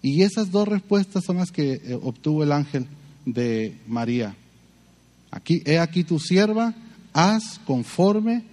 Y 0.03 0.21
esas 0.21 0.51
dos 0.51 0.67
respuestas 0.67 1.23
son 1.23 1.37
las 1.37 1.51
que 1.51 1.73
eh, 1.73 1.99
obtuvo 2.03 2.43
el 2.43 2.51
ángel 2.51 2.85
de 3.25 3.73
María. 3.87 4.35
Aquí, 5.31 5.63
he 5.65 5.79
aquí 5.79 6.03
tu 6.03 6.19
sierva, 6.19 6.75
haz 7.13 7.59
conforme 7.65 8.43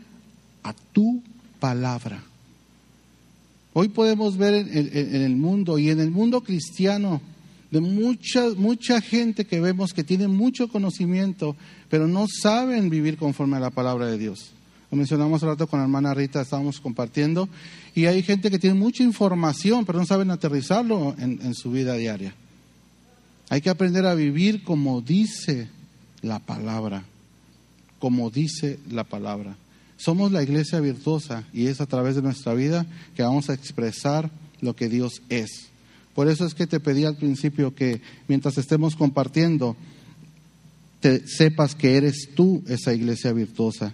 a 0.62 0.72
tu 0.92 1.22
palabra. 1.58 2.22
Hoy 3.72 3.88
podemos 3.88 4.36
ver 4.36 4.54
en, 4.54 5.22
el 5.22 5.36
mundo 5.36 5.76
y 5.78 5.90
en 5.90 5.98
el 5.98 6.12
mundo 6.12 6.40
cristiano 6.42 7.20
de 7.72 7.80
mucha, 7.80 8.50
mucha 8.56 9.00
gente 9.00 9.44
que 9.44 9.60
vemos 9.60 9.92
que 9.92 10.04
tiene 10.04 10.28
mucho 10.28 10.68
conocimiento, 10.68 11.56
pero 11.88 12.06
no 12.06 12.26
saben 12.28 12.90
vivir 12.90 13.16
conforme 13.16 13.56
a 13.56 13.60
la 13.60 13.70
palabra 13.70 14.06
de 14.06 14.18
Dios. 14.18 14.52
Lo 14.90 14.96
mencionamos 14.96 15.42
al 15.42 15.50
rato 15.50 15.66
con 15.66 15.78
la 15.78 15.84
hermana 15.84 16.14
Rita, 16.14 16.40
estábamos 16.40 16.80
compartiendo, 16.80 17.48
y 17.94 18.06
hay 18.06 18.22
gente 18.22 18.50
que 18.50 18.58
tiene 18.58 18.78
mucha 18.78 19.02
información, 19.02 19.84
pero 19.84 19.98
no 19.98 20.06
saben 20.06 20.30
aterrizarlo 20.30 21.14
en 21.18 21.54
su 21.54 21.70
vida 21.70 21.94
diaria. 21.94 22.34
Hay 23.50 23.60
que 23.60 23.70
aprender 23.70 24.06
a 24.06 24.14
vivir 24.14 24.62
como 24.62 25.00
dice 25.00 25.68
la 26.22 26.38
palabra, 26.38 27.02
como 27.98 28.30
dice 28.30 28.78
la 28.88 29.04
palabra. 29.04 29.56
Somos 29.96 30.32
la 30.32 30.42
iglesia 30.42 30.80
virtuosa 30.80 31.44
y 31.52 31.66
es 31.66 31.80
a 31.80 31.86
través 31.86 32.14
de 32.14 32.22
nuestra 32.22 32.54
vida 32.54 32.86
que 33.16 33.24
vamos 33.24 33.50
a 33.50 33.54
expresar 33.54 34.30
lo 34.60 34.74
que 34.76 34.88
Dios 34.88 35.22
es. 35.28 35.68
Por 36.14 36.28
eso 36.28 36.46
es 36.46 36.54
que 36.54 36.68
te 36.68 36.80
pedí 36.80 37.04
al 37.04 37.16
principio 37.16 37.74
que 37.74 38.00
mientras 38.28 38.56
estemos 38.56 38.94
compartiendo, 38.94 39.76
te 41.00 41.26
sepas 41.26 41.74
que 41.74 41.96
eres 41.96 42.30
tú 42.34 42.62
esa 42.68 42.94
iglesia 42.94 43.32
virtuosa. 43.32 43.92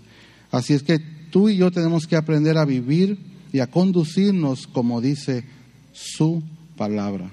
Así 0.57 0.75
es 0.75 0.83
que 0.83 0.99
tú 0.99 1.49
y 1.49 1.57
yo 1.57 1.71
tenemos 1.71 2.07
que 2.07 2.17
aprender 2.17 2.59
a 2.59 2.65
vivir 2.65 3.19
y 3.53 3.61
a 3.61 3.71
conducirnos 3.71 4.67
como 4.67 5.01
dice 5.01 5.45
su 5.93 6.43
palabra. 6.77 7.31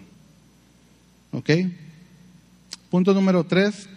¿Ok? 1.32 1.50
Punto 2.90 3.14
número 3.14 3.44
tres, 3.46 3.88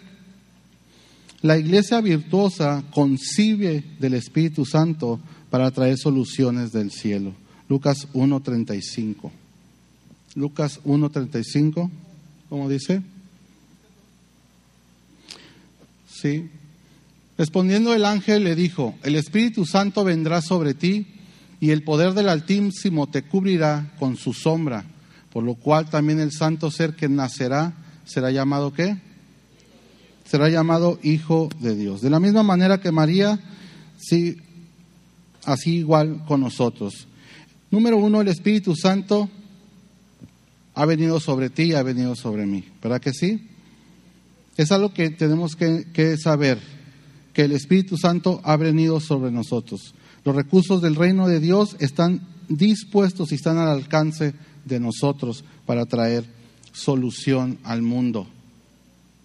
la 1.41 1.57
iglesia 1.57 2.01
virtuosa 2.01 2.83
concibe 2.91 3.83
del 3.99 4.15
Espíritu 4.15 4.65
Santo 4.65 5.19
para 5.49 5.69
traer 5.71 5.97
soluciones 5.97 6.71
del 6.71 6.91
cielo. 6.91 7.33
Lucas 7.69 8.07
1.35. 8.13 9.31
Lucas 10.35 10.79
1.35, 10.83 11.89
¿cómo 12.49 12.69
dice? 12.69 13.01
Sí. 16.09 16.49
Respondiendo 17.37 17.93
el 17.93 18.05
ángel 18.05 18.43
le 18.43 18.55
dijo, 18.55 18.95
el 19.03 19.15
Espíritu 19.15 19.65
Santo 19.65 20.03
vendrá 20.03 20.41
sobre 20.41 20.73
ti 20.73 21.07
y 21.59 21.71
el 21.71 21.83
poder 21.83 22.13
del 22.13 22.29
Altísimo 22.29 23.07
te 23.07 23.23
cubrirá 23.23 23.93
con 23.99 24.17
su 24.17 24.33
sombra, 24.33 24.85
por 25.31 25.43
lo 25.43 25.55
cual 25.55 25.89
también 25.89 26.19
el 26.19 26.31
santo 26.31 26.71
ser 26.71 26.95
que 26.95 27.09
nacerá 27.09 27.73
será 28.05 28.31
llamado 28.31 28.73
qué? 28.73 28.97
será 30.29 30.49
llamado 30.49 30.99
Hijo 31.03 31.49
de 31.59 31.75
Dios. 31.75 32.01
De 32.01 32.09
la 32.09 32.19
misma 32.19 32.43
manera 32.43 32.79
que 32.79 32.91
María, 32.91 33.39
sí, 33.97 34.37
así 35.45 35.77
igual 35.77 36.23
con 36.27 36.41
nosotros. 36.41 37.07
Número 37.71 37.97
uno, 37.97 38.21
el 38.21 38.27
Espíritu 38.27 38.75
Santo 38.75 39.29
ha 40.73 40.85
venido 40.85 41.19
sobre 41.19 41.49
ti 41.49 41.63
y 41.63 41.73
ha 41.73 41.83
venido 41.83 42.15
sobre 42.15 42.45
mí. 42.45 42.65
¿Verdad 42.81 43.01
que 43.01 43.13
sí? 43.13 43.47
Es 44.57 44.71
algo 44.71 44.93
que 44.93 45.09
tenemos 45.09 45.55
que, 45.55 45.87
que 45.93 46.17
saber, 46.17 46.59
que 47.37 47.43
el 47.43 47.51
Espíritu 47.51 47.99
Santo 47.99 48.41
ha 48.43 48.57
venido 48.57 48.99
sobre 48.99 49.29
nosotros. 49.29 49.93
Los 50.25 50.35
recursos 50.35 50.81
del 50.81 50.95
reino 50.95 51.27
de 51.27 51.39
Dios 51.39 51.75
están 51.77 52.21
dispuestos 52.49 53.31
y 53.31 53.35
están 53.35 53.59
al 53.59 53.69
alcance 53.69 54.33
de 54.65 54.79
nosotros 54.79 55.43
para 55.67 55.85
traer 55.85 56.25
solución 56.71 57.59
al 57.63 57.83
mundo. 57.83 58.25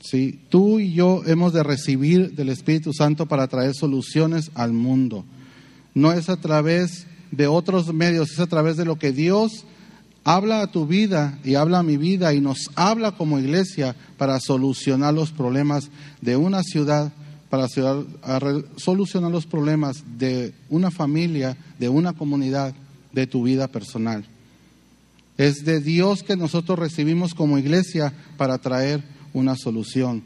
¿sí? 0.00 0.40
Tú 0.50 0.78
y 0.78 0.92
yo 0.92 1.23
hemos 1.25 1.54
de 1.54 1.62
recibir 1.62 2.35
del 2.35 2.50
Espíritu 2.50 2.92
Santo 2.92 3.25
para 3.25 3.49
traer 3.49 3.75
soluciones 3.75 4.50
al 4.52 4.75
mundo. 4.75 5.25
No 5.95 6.12
es 6.12 6.28
a 6.28 6.37
través 6.37 7.07
de 7.31 7.47
otros 7.47 7.95
medios, 7.95 8.33
es 8.33 8.40
a 8.40 8.47
través 8.47 8.76
de 8.76 8.85
lo 8.85 8.99
que 8.99 9.12
Dios 9.12 9.64
habla 10.23 10.61
a 10.61 10.71
tu 10.71 10.87
vida 10.87 11.38
y 11.45 11.54
habla 11.54 11.78
a 11.78 11.83
mi 11.83 11.97
vida 11.97 12.35
y 12.35 12.42
nos 12.42 12.69
habla 12.75 13.12
como 13.12 13.38
iglesia 13.38 13.97
para 14.19 14.38
solucionar 14.38 15.14
los 15.14 15.31
problemas 15.31 15.88
de 16.21 16.37
una 16.37 16.62
ciudad, 16.62 17.11
para 17.52 17.68
solucionar 18.76 19.30
los 19.30 19.44
problemas 19.44 20.02
de 20.16 20.54
una 20.71 20.90
familia, 20.90 21.54
de 21.78 21.90
una 21.90 22.14
comunidad, 22.14 22.75
de 23.12 23.26
tu 23.26 23.42
vida 23.42 23.68
personal. 23.68 24.25
Es 25.37 25.62
de 25.66 25.82
Dios 25.82 26.23
que 26.23 26.35
nosotros 26.35 26.78
recibimos 26.78 27.35
como 27.35 27.59
iglesia 27.59 28.14
para 28.38 28.56
traer 28.56 29.04
una 29.35 29.54
solución. 29.54 30.23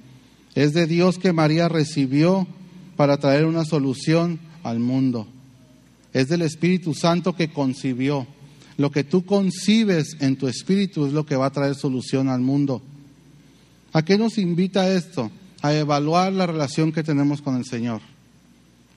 Es 0.54 0.72
de 0.72 0.86
Dios 0.86 1.18
que 1.18 1.32
María 1.32 1.68
recibió 1.68 2.46
para 2.94 3.16
traer 3.16 3.44
una 3.44 3.64
solución 3.64 4.38
al 4.62 4.78
mundo. 4.78 5.26
Es 6.12 6.28
del 6.28 6.42
Espíritu 6.42 6.94
Santo 6.94 7.34
que 7.34 7.50
concibió. 7.50 8.24
Lo 8.76 8.92
que 8.92 9.02
tú 9.02 9.24
concibes 9.24 10.16
en 10.20 10.36
tu 10.36 10.46
espíritu 10.46 11.06
es 11.06 11.12
lo 11.12 11.26
que 11.26 11.34
va 11.34 11.46
a 11.46 11.52
traer 11.52 11.74
solución 11.74 12.28
al 12.28 12.40
mundo. 12.40 12.82
¿A 13.92 14.04
qué 14.04 14.16
nos 14.16 14.38
invita 14.38 14.94
esto? 14.94 15.28
A 15.62 15.74
evaluar 15.74 16.32
la 16.32 16.46
relación 16.46 16.92
que 16.92 17.02
tenemos 17.02 17.42
con 17.42 17.56
el 17.56 17.64
Señor. 17.64 18.00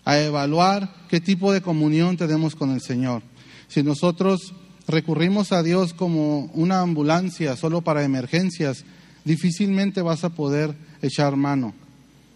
A 0.06 0.20
evaluar 0.20 0.94
qué 1.10 1.20
tipo 1.20 1.52
de 1.52 1.62
comunión 1.62 2.18
tenemos 2.18 2.56
con 2.56 2.72
el 2.72 2.82
Señor. 2.82 3.22
Si 3.68 3.84
nosotros 3.84 4.54
recurrimos 4.88 5.52
a 5.52 5.62
Dios 5.64 5.94
como 5.94 6.46
una 6.54 6.82
ambulancia 6.82 7.56
solo 7.56 7.82
para 7.82 8.04
emergencias, 8.04 8.84
difícilmente 9.24 10.02
vas 10.02 10.24
a 10.24 10.30
poder 10.30 10.76
echar 11.02 11.36
mano. 11.36 11.74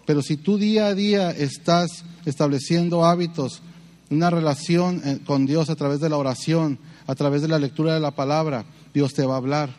Pero 0.06 0.22
si 0.22 0.38
tú 0.38 0.58
día 0.58 0.88
a 0.88 0.96
día 0.96 1.32
estás 1.32 2.06
estableciendo 2.25 3.06
hábitos, 3.06 3.62
una 4.10 4.30
relación 4.30 5.01
eh, 5.03 5.20
con 5.25 5.46
Dios 5.46 5.70
a 5.70 5.75
través 5.75 6.00
de 6.00 6.10
la 6.10 6.18
oración, 6.18 6.77
a 7.08 7.15
través 7.15 7.42
de 7.42 7.48
la 7.48 7.60
lectura 7.60 7.94
de 7.94 8.00
la 8.00 8.12
palabra, 8.12 8.65
Dios 8.94 9.13
te 9.13 9.25
va 9.25 9.36
a 9.36 9.38
hablar. 9.38 9.75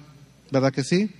¿Verdad 0.50 0.72
que 0.72 0.82
sí? 0.82 1.10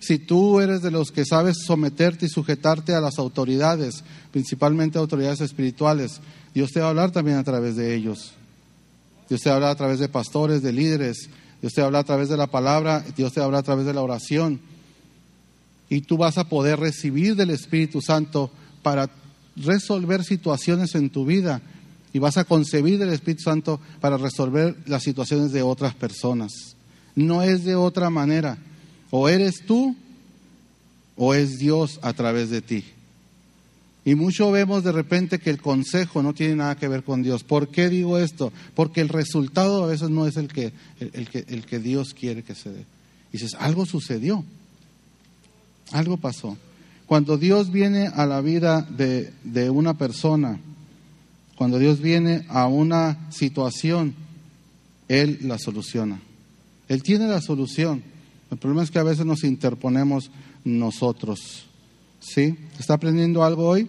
Si 0.00 0.18
tú 0.18 0.60
eres 0.60 0.80
de 0.80 0.90
los 0.90 1.12
que 1.12 1.26
sabes 1.26 1.58
someterte 1.66 2.26
y 2.26 2.30
sujetarte 2.30 2.94
a 2.94 3.00
las 3.00 3.18
autoridades, 3.18 4.02
principalmente 4.32 4.98
autoridades 4.98 5.42
espirituales, 5.42 6.20
Dios 6.54 6.72
te 6.72 6.80
va 6.80 6.86
a 6.86 6.88
hablar 6.90 7.10
también 7.10 7.36
a 7.36 7.44
través 7.44 7.76
de 7.76 7.94
ellos. 7.94 8.32
Dios 9.28 9.42
te 9.42 9.50
habla 9.50 9.70
a 9.70 9.74
través 9.76 9.98
de 9.98 10.08
pastores, 10.08 10.62
de 10.62 10.72
líderes, 10.72 11.28
Dios 11.60 11.74
te 11.74 11.82
habla 11.82 12.00
a 12.00 12.04
través 12.04 12.30
de 12.30 12.38
la 12.38 12.46
palabra, 12.46 13.04
Dios 13.14 13.34
te 13.34 13.42
habla 13.42 13.58
a 13.58 13.62
través 13.62 13.84
de 13.84 13.92
la 13.92 14.00
oración. 14.00 14.60
Y 15.90 16.00
tú 16.00 16.16
vas 16.16 16.38
a 16.38 16.48
poder 16.48 16.80
recibir 16.80 17.36
del 17.36 17.50
Espíritu 17.50 18.00
Santo 18.00 18.50
para 18.82 19.10
resolver 19.54 20.24
situaciones 20.24 20.94
en 20.94 21.10
tu 21.10 21.26
vida 21.26 21.60
y 22.12 22.18
vas 22.18 22.38
a 22.38 22.44
concebir 22.44 22.98
del 22.98 23.10
Espíritu 23.10 23.42
Santo 23.42 23.80
para 24.00 24.16
resolver 24.16 24.76
las 24.86 25.02
situaciones 25.02 25.52
de 25.52 25.62
otras 25.62 25.94
personas. 25.94 26.52
No 27.14 27.42
es 27.42 27.64
de 27.64 27.74
otra 27.74 28.08
manera. 28.08 28.56
O 29.10 29.28
eres 29.28 29.64
tú 29.66 29.96
o 31.16 31.34
es 31.34 31.58
Dios 31.58 31.98
a 32.02 32.12
través 32.12 32.50
de 32.50 32.62
ti. 32.62 32.84
Y 34.04 34.14
mucho 34.14 34.50
vemos 34.50 34.82
de 34.82 34.92
repente 34.92 35.38
que 35.38 35.50
el 35.50 35.60
consejo 35.60 36.22
no 36.22 36.32
tiene 36.32 36.56
nada 36.56 36.76
que 36.76 36.88
ver 36.88 37.04
con 37.04 37.22
Dios. 37.22 37.44
¿Por 37.44 37.68
qué 37.68 37.90
digo 37.90 38.18
esto? 38.18 38.52
Porque 38.74 39.02
el 39.02 39.10
resultado 39.10 39.84
a 39.84 39.86
veces 39.86 40.08
no 40.08 40.26
es 40.26 40.36
el 40.36 40.48
que, 40.48 40.72
el, 40.98 41.28
que, 41.28 41.44
el 41.48 41.66
que 41.66 41.78
Dios 41.78 42.14
quiere 42.14 42.42
que 42.42 42.54
se 42.54 42.70
dé. 42.70 42.86
Y 43.32 43.32
dices, 43.32 43.54
algo 43.60 43.84
sucedió, 43.84 44.42
algo 45.92 46.16
pasó. 46.16 46.56
Cuando 47.06 47.36
Dios 47.36 47.70
viene 47.70 48.06
a 48.06 48.24
la 48.24 48.40
vida 48.40 48.82
de, 48.82 49.32
de 49.44 49.68
una 49.68 49.98
persona, 49.98 50.58
cuando 51.56 51.78
Dios 51.78 52.00
viene 52.00 52.46
a 52.48 52.66
una 52.68 53.30
situación, 53.30 54.14
Él 55.08 55.40
la 55.42 55.58
soluciona. 55.58 56.22
Él 56.88 57.02
tiene 57.02 57.26
la 57.26 57.42
solución. 57.42 58.02
El 58.50 58.58
problema 58.58 58.82
es 58.82 58.90
que 58.90 58.98
a 58.98 59.04
veces 59.04 59.24
nos 59.24 59.44
interponemos 59.44 60.30
nosotros. 60.64 61.66
¿Sí? 62.20 62.56
¿Está 62.78 62.94
aprendiendo 62.94 63.44
algo 63.44 63.68
hoy? 63.68 63.88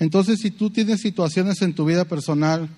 Entonces, 0.00 0.40
si 0.40 0.50
tú 0.50 0.70
tienes 0.70 1.00
situaciones 1.00 1.60
en 1.62 1.74
tu 1.74 1.84
vida 1.84 2.04
personal 2.04 2.68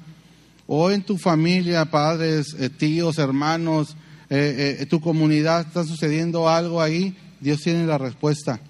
o 0.66 0.90
en 0.90 1.02
tu 1.02 1.18
familia, 1.18 1.90
padres, 1.90 2.54
eh, 2.58 2.70
tíos, 2.70 3.18
hermanos, 3.18 3.96
eh, 4.28 4.78
eh, 4.80 4.86
tu 4.86 5.00
comunidad, 5.00 5.66
está 5.66 5.84
sucediendo 5.84 6.48
algo 6.48 6.80
ahí, 6.80 7.16
Dios 7.40 7.60
tiene 7.60 7.86
la 7.86 7.98
respuesta. 7.98 8.60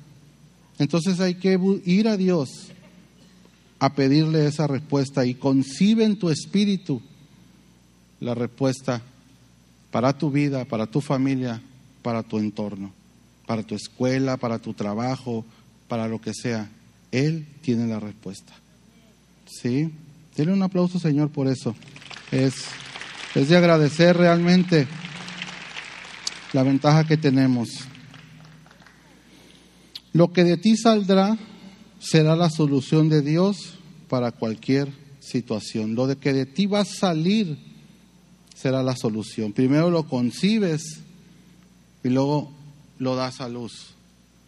Entonces 0.78 1.20
hay 1.20 1.34
que 1.34 1.58
ir 1.84 2.08
a 2.08 2.16
Dios 2.16 2.48
a 3.78 3.94
pedirle 3.94 4.46
esa 4.46 4.66
respuesta 4.66 5.26
y 5.26 5.34
concibe 5.34 6.04
en 6.04 6.18
tu 6.18 6.30
espíritu 6.30 7.02
la 8.20 8.34
respuesta 8.34 9.02
para 9.90 10.16
tu 10.16 10.30
vida, 10.30 10.64
para 10.64 10.86
tu 10.86 11.00
familia, 11.00 11.62
para 12.02 12.22
tu 12.22 12.38
entorno, 12.38 12.92
para 13.46 13.62
tu 13.62 13.74
escuela, 13.74 14.36
para 14.36 14.58
tu 14.58 14.74
trabajo, 14.74 15.44
para 15.88 16.08
lo 16.08 16.20
que 16.20 16.32
sea. 16.34 16.70
Él 17.12 17.46
tiene 17.62 17.86
la 17.86 18.00
respuesta. 18.00 18.52
¿Sí? 19.46 19.90
Denle 20.36 20.52
un 20.52 20.62
aplauso, 20.62 20.98
Señor, 20.98 21.30
por 21.30 21.48
eso. 21.48 21.74
Es, 22.30 22.54
es 23.34 23.48
de 23.48 23.56
agradecer 23.56 24.16
realmente 24.16 24.86
la 26.52 26.62
ventaja 26.62 27.04
que 27.04 27.16
tenemos. 27.16 27.68
Lo 30.12 30.32
que 30.32 30.44
de 30.44 30.56
ti 30.56 30.76
saldrá 30.76 31.36
será 31.98 32.36
la 32.36 32.50
solución 32.50 33.08
de 33.08 33.22
Dios 33.22 33.74
para 34.08 34.32
cualquier 34.32 34.88
situación. 35.20 35.94
Lo 35.94 36.06
de 36.06 36.16
que 36.16 36.32
de 36.32 36.46
ti 36.46 36.66
va 36.66 36.80
a 36.80 36.84
salir 36.84 37.58
será 38.54 38.82
la 38.82 38.96
solución. 38.96 39.52
Primero 39.52 39.90
lo 39.90 40.06
concibes 40.06 41.00
y 42.02 42.08
luego 42.08 42.50
lo 42.98 43.16
das 43.16 43.40
a 43.40 43.48
luz. 43.48 43.94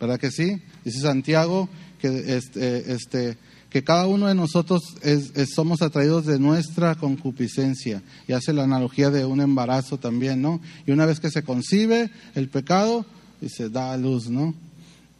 ¿Verdad 0.01 0.19
que 0.19 0.31
sí? 0.31 0.61
Dice 0.85 1.01
Santiago 1.01 1.69
que, 2.01 2.37
este, 2.37 2.93
este, 2.93 3.37
que 3.71 3.85
cada 3.85 4.07
uno 4.07 4.27
de 4.27 4.35
nosotros 4.35 4.83
somos 5.55 5.81
atraídos 5.81 6.27
de 6.27 6.39
nuestra 6.39 6.95
concupiscencia. 6.97 8.03
Y 8.27 8.33
hace 8.33 8.53
la 8.53 8.65
analogía 8.65 9.11
de 9.11 9.25
un 9.25 9.41
embarazo 9.41 9.99
también, 9.99 10.43
¿no? 10.43 10.61
Y 10.87 10.91
una 10.91 11.07
vez 11.07 11.21
que 11.21 11.31
se 11.31 11.43
concibe 11.45 12.11
el 12.35 12.49
pecado, 12.49 13.07
y 13.41 13.49
se 13.49 13.69
da 13.69 13.93
a 13.93 13.97
luz, 13.97 14.29
¿no? 14.29 14.55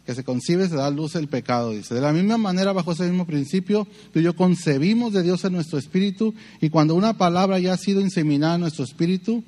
que 0.05 0.15
se 0.15 0.23
concibe, 0.23 0.67
se 0.67 0.75
da 0.75 0.89
luz 0.89 1.15
el 1.15 1.27
pecado, 1.27 1.71
dice. 1.71 1.95
De 1.95 2.01
la 2.01 2.11
misma 2.11 2.37
manera, 2.37 2.73
bajo 2.73 2.91
ese 2.91 3.03
mismo 3.03 3.25
principio, 3.25 3.87
tú 4.11 4.19
y 4.19 4.23
yo 4.23 4.35
concebimos 4.35 5.13
de 5.13 5.23
Dios 5.23 5.45
en 5.45 5.53
nuestro 5.53 5.79
espíritu 5.79 6.33
y 6.59 6.69
cuando 6.69 6.95
una 6.95 7.17
palabra 7.17 7.57
ya 7.59 7.73
ha 7.73 7.77
sido 7.77 8.01
inseminada 8.01 8.55
en 8.55 8.61
nuestro 8.61 8.83
espíritu, 8.83 9.43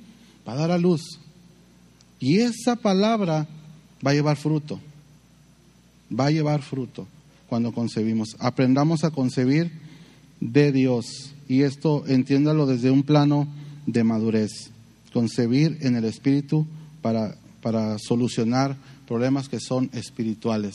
va 0.48 0.54
a 0.54 0.58
dar 0.58 0.72
a 0.72 0.78
luz. 0.78 1.20
Y 2.26 2.40
esa 2.40 2.76
palabra 2.76 3.48
va 4.04 4.10
a 4.10 4.14
llevar 4.16 4.36
fruto. 4.36 4.80
Va 6.12 6.26
a 6.26 6.32
llevar 6.32 6.64
fruto 6.64 7.08
cuando 7.48 7.72
concebimos. 7.72 8.36
Aprendamos 8.40 9.04
a 9.04 9.12
concebir 9.12 9.72
de 10.40 10.72
Dios. 10.72 11.06
Y 11.48 11.62
esto 11.62 12.04
entiéndalo 12.08 12.66
desde 12.66 12.90
un 12.90 13.04
plano 13.04 13.48
de 13.86 14.04
madurez. 14.04 14.72
Concebir 15.14 15.78
en 15.82 15.98
el 15.98 16.06
espíritu 16.06 16.66
para, 17.04 17.36
para 17.62 18.00
solucionar 18.00 18.76
problemas 19.08 19.48
que 19.48 19.60
son 19.60 19.92
espirituales. 19.94 20.74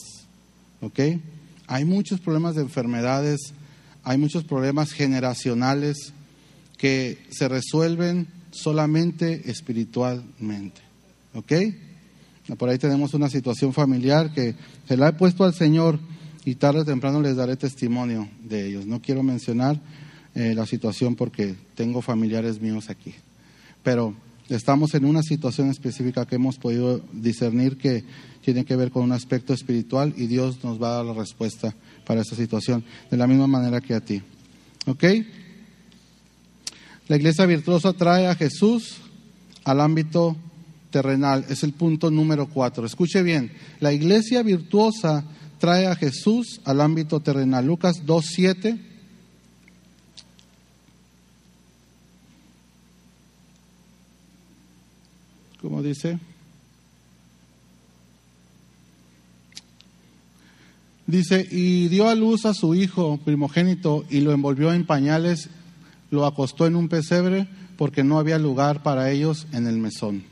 ¿Ok? 0.81 1.01
Hay 1.67 1.85
muchos 1.85 2.21
problemas 2.21 2.55
de 2.55 2.63
enfermedades, 2.63 3.55
hay 4.05 4.19
muchos 4.19 4.45
problemas 4.45 4.93
generacionales 4.93 6.13
que 6.79 7.19
se 7.33 7.49
resuelven 7.49 8.29
solamente 8.53 9.51
espiritualmente. 9.51 10.90
¿Ok? 11.35 11.53
Por 12.59 12.69
ahí 12.69 12.79
tenemos 12.79 13.15
una 13.15 13.29
situación 13.29 13.73
familiar 13.73 14.33
que 14.33 14.55
se 14.89 14.97
la 14.97 15.09
he 15.09 15.13
puesto 15.13 15.45
al 15.45 15.55
Señor 15.55 16.01
y 16.45 16.57
tarde 16.57 16.81
o 16.81 16.85
temprano 16.85 17.21
les 17.21 17.37
daré 17.37 17.57
testimonio 17.57 18.29
de 18.43 18.67
ellos. 18.67 18.87
No 18.87 19.01
quiero 19.01 19.23
mencionar 19.23 19.81
eh, 20.35 20.55
la 20.55 20.67
situación 20.67 21.15
porque 21.15 21.55
tengo 21.75 22.03
familiares 22.03 22.61
míos 22.61 22.91
aquí. 22.91 23.15
Pero 23.83 24.15
estamos 24.49 24.95
en 24.95 25.05
una 25.05 25.23
situación 25.23 25.71
específica 25.71 26.27
que 26.27 26.37
hemos 26.37 26.57
podido 26.57 27.01
discernir 27.13 27.77
que 27.77 28.05
tiene 28.43 28.65
que 28.65 28.77
ver 28.77 28.91
con 28.91 29.05
un 29.05 29.13
aspecto 29.13 29.53
espiritual 29.53 30.15
y 30.17 30.27
Dios 30.27 30.65
nos 30.65 30.83
va 30.83 30.89
a 30.89 30.97
dar 30.97 31.05
la 31.05 31.15
respuesta 31.15 31.75
para 32.07 32.23
esa 32.23 32.35
situación, 32.35 32.85
de 33.11 33.17
la 33.17 33.27
misma 33.27 33.47
manera 33.47 33.81
que 33.81 33.95
a 33.95 34.01
ti. 34.01 34.23
¿Ok? 34.87 35.05
La 37.07 37.17
iglesia 37.17 37.47
virtuosa 37.47 37.93
trae 37.93 38.27
a 38.27 38.35
Jesús 38.35 38.99
al 39.65 39.81
ámbito 39.81 40.37
terrenal. 40.91 41.45
Es 41.49 41.63
el 41.63 41.73
punto 41.73 42.11
número 42.11 42.49
cuatro. 42.49 42.85
Escuche 42.85 43.23
bien, 43.23 43.53
la 43.81 43.93
iglesia 43.93 44.43
virtuosa 44.43 45.25
trae 45.59 45.87
a 45.87 45.95
Jesús 45.95 46.61
al 46.65 46.81
ámbito 46.81 47.21
terrenal. 47.21 47.67
Lucas 47.67 48.05
2.7. 48.05 48.79
¿Cómo 55.61 55.83
dice? 55.83 56.19
Dice, 61.07 61.47
y 61.51 61.89
dio 61.89 62.09
a 62.09 62.15
luz 62.15 62.47
a 62.47 62.55
su 62.55 62.75
hijo 62.75 63.19
primogénito 63.25 64.05
y 64.09 64.21
lo 64.21 64.33
envolvió 64.33 64.73
en 64.73 64.87
pañales, 64.87 65.51
lo 66.11 66.25
acostó 66.25 66.67
en 66.67 66.77
un 66.77 66.89
pesebre 66.89 67.49
porque 67.77 68.05
no 68.05 68.19
había 68.19 68.39
lugar 68.39 68.83
para 68.83 69.11
ellos 69.11 69.47
en 69.53 69.67
el 69.67 69.77
mesón. 69.77 70.23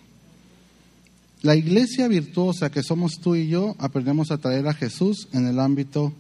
La 1.43 1.55
iglesia 1.55 2.09
virtuosa 2.09 2.71
que 2.71 2.83
somos 2.83 3.21
tú 3.21 3.37
y 3.37 3.49
yo, 3.49 3.77
aprendemos 3.79 4.31
a 4.31 4.39
traer 4.39 4.67
a 4.67 4.75
Jesús 4.75 5.29
en 5.33 5.47
el 5.47 5.61
ámbito 5.61 6.13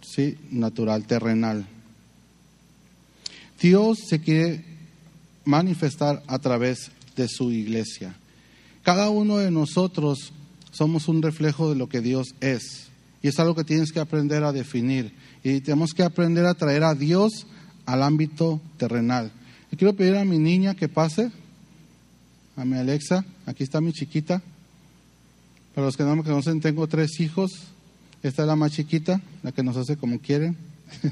sí, 0.00 0.36
natural, 0.50 1.06
terrenal. 1.06 1.66
Dios 3.60 3.98
se 4.08 4.20
quiere 4.20 4.64
manifestar 5.44 6.22
a 6.26 6.38
través 6.38 6.90
de 7.16 7.28
su 7.28 7.52
iglesia. 7.52 8.14
Cada 8.82 9.10
uno 9.10 9.36
de 9.36 9.50
nosotros 9.50 10.32
somos 10.72 11.08
un 11.08 11.22
reflejo 11.22 11.68
de 11.68 11.76
lo 11.76 11.88
que 11.88 12.00
Dios 12.00 12.34
es. 12.40 12.88
Y 13.22 13.28
es 13.28 13.38
algo 13.38 13.54
que 13.54 13.64
tienes 13.64 13.92
que 13.92 14.00
aprender 14.00 14.44
a 14.44 14.52
definir. 14.52 15.12
Y 15.44 15.60
tenemos 15.60 15.92
que 15.92 16.02
aprender 16.02 16.46
a 16.46 16.54
traer 16.54 16.84
a 16.84 16.94
Dios 16.94 17.46
al 17.84 18.02
ámbito 18.02 18.60
terrenal. 18.78 19.30
Y 19.70 19.76
quiero 19.76 19.94
pedir 19.94 20.16
a 20.16 20.24
mi 20.24 20.38
niña 20.38 20.74
que 20.74 20.88
pase, 20.88 21.30
a 22.56 22.64
mi 22.64 22.76
Alexa. 22.76 23.24
Aquí 23.50 23.64
está 23.64 23.80
mi 23.80 23.92
chiquita. 23.92 24.40
Para 25.74 25.88
los 25.88 25.96
que 25.96 26.04
no 26.04 26.14
me 26.14 26.22
conocen, 26.22 26.60
tengo 26.60 26.86
tres 26.86 27.18
hijos. 27.18 27.50
Esta 28.22 28.42
es 28.42 28.46
la 28.46 28.54
más 28.54 28.70
chiquita, 28.70 29.20
la 29.42 29.50
que 29.50 29.64
nos 29.64 29.76
hace 29.76 29.96
como 29.96 30.20
quieren. 30.20 30.56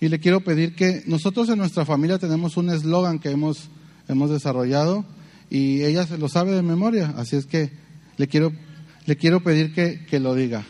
y 0.00 0.10
le 0.10 0.20
quiero 0.20 0.42
pedir 0.42 0.74
que 0.74 1.02
nosotros 1.06 1.48
en 1.48 1.56
nuestra 1.56 1.86
familia 1.86 2.18
tenemos 2.18 2.58
un 2.58 2.68
eslogan 2.68 3.18
que 3.18 3.30
hemos, 3.30 3.70
hemos 4.08 4.28
desarrollado 4.28 5.06
y 5.48 5.84
ella 5.84 6.06
se 6.06 6.18
lo 6.18 6.28
sabe 6.28 6.52
de 6.52 6.60
memoria, 6.60 7.14
así 7.16 7.36
es 7.36 7.46
que 7.46 7.70
le 8.18 8.28
quiero, 8.28 8.52
le 9.06 9.16
quiero 9.16 9.42
pedir 9.42 9.72
que, 9.72 10.04
que 10.04 10.20
lo 10.20 10.34
diga. 10.34 10.66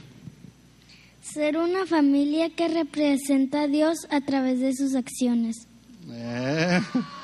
Ser 1.22 1.56
una 1.56 1.86
familia 1.86 2.50
que 2.50 2.68
representa 2.68 3.62
a 3.62 3.66
Dios 3.66 4.06
a 4.10 4.20
través 4.20 4.60
de 4.60 4.76
sus 4.76 4.94
acciones. 4.94 5.66
Eh, 6.08 6.80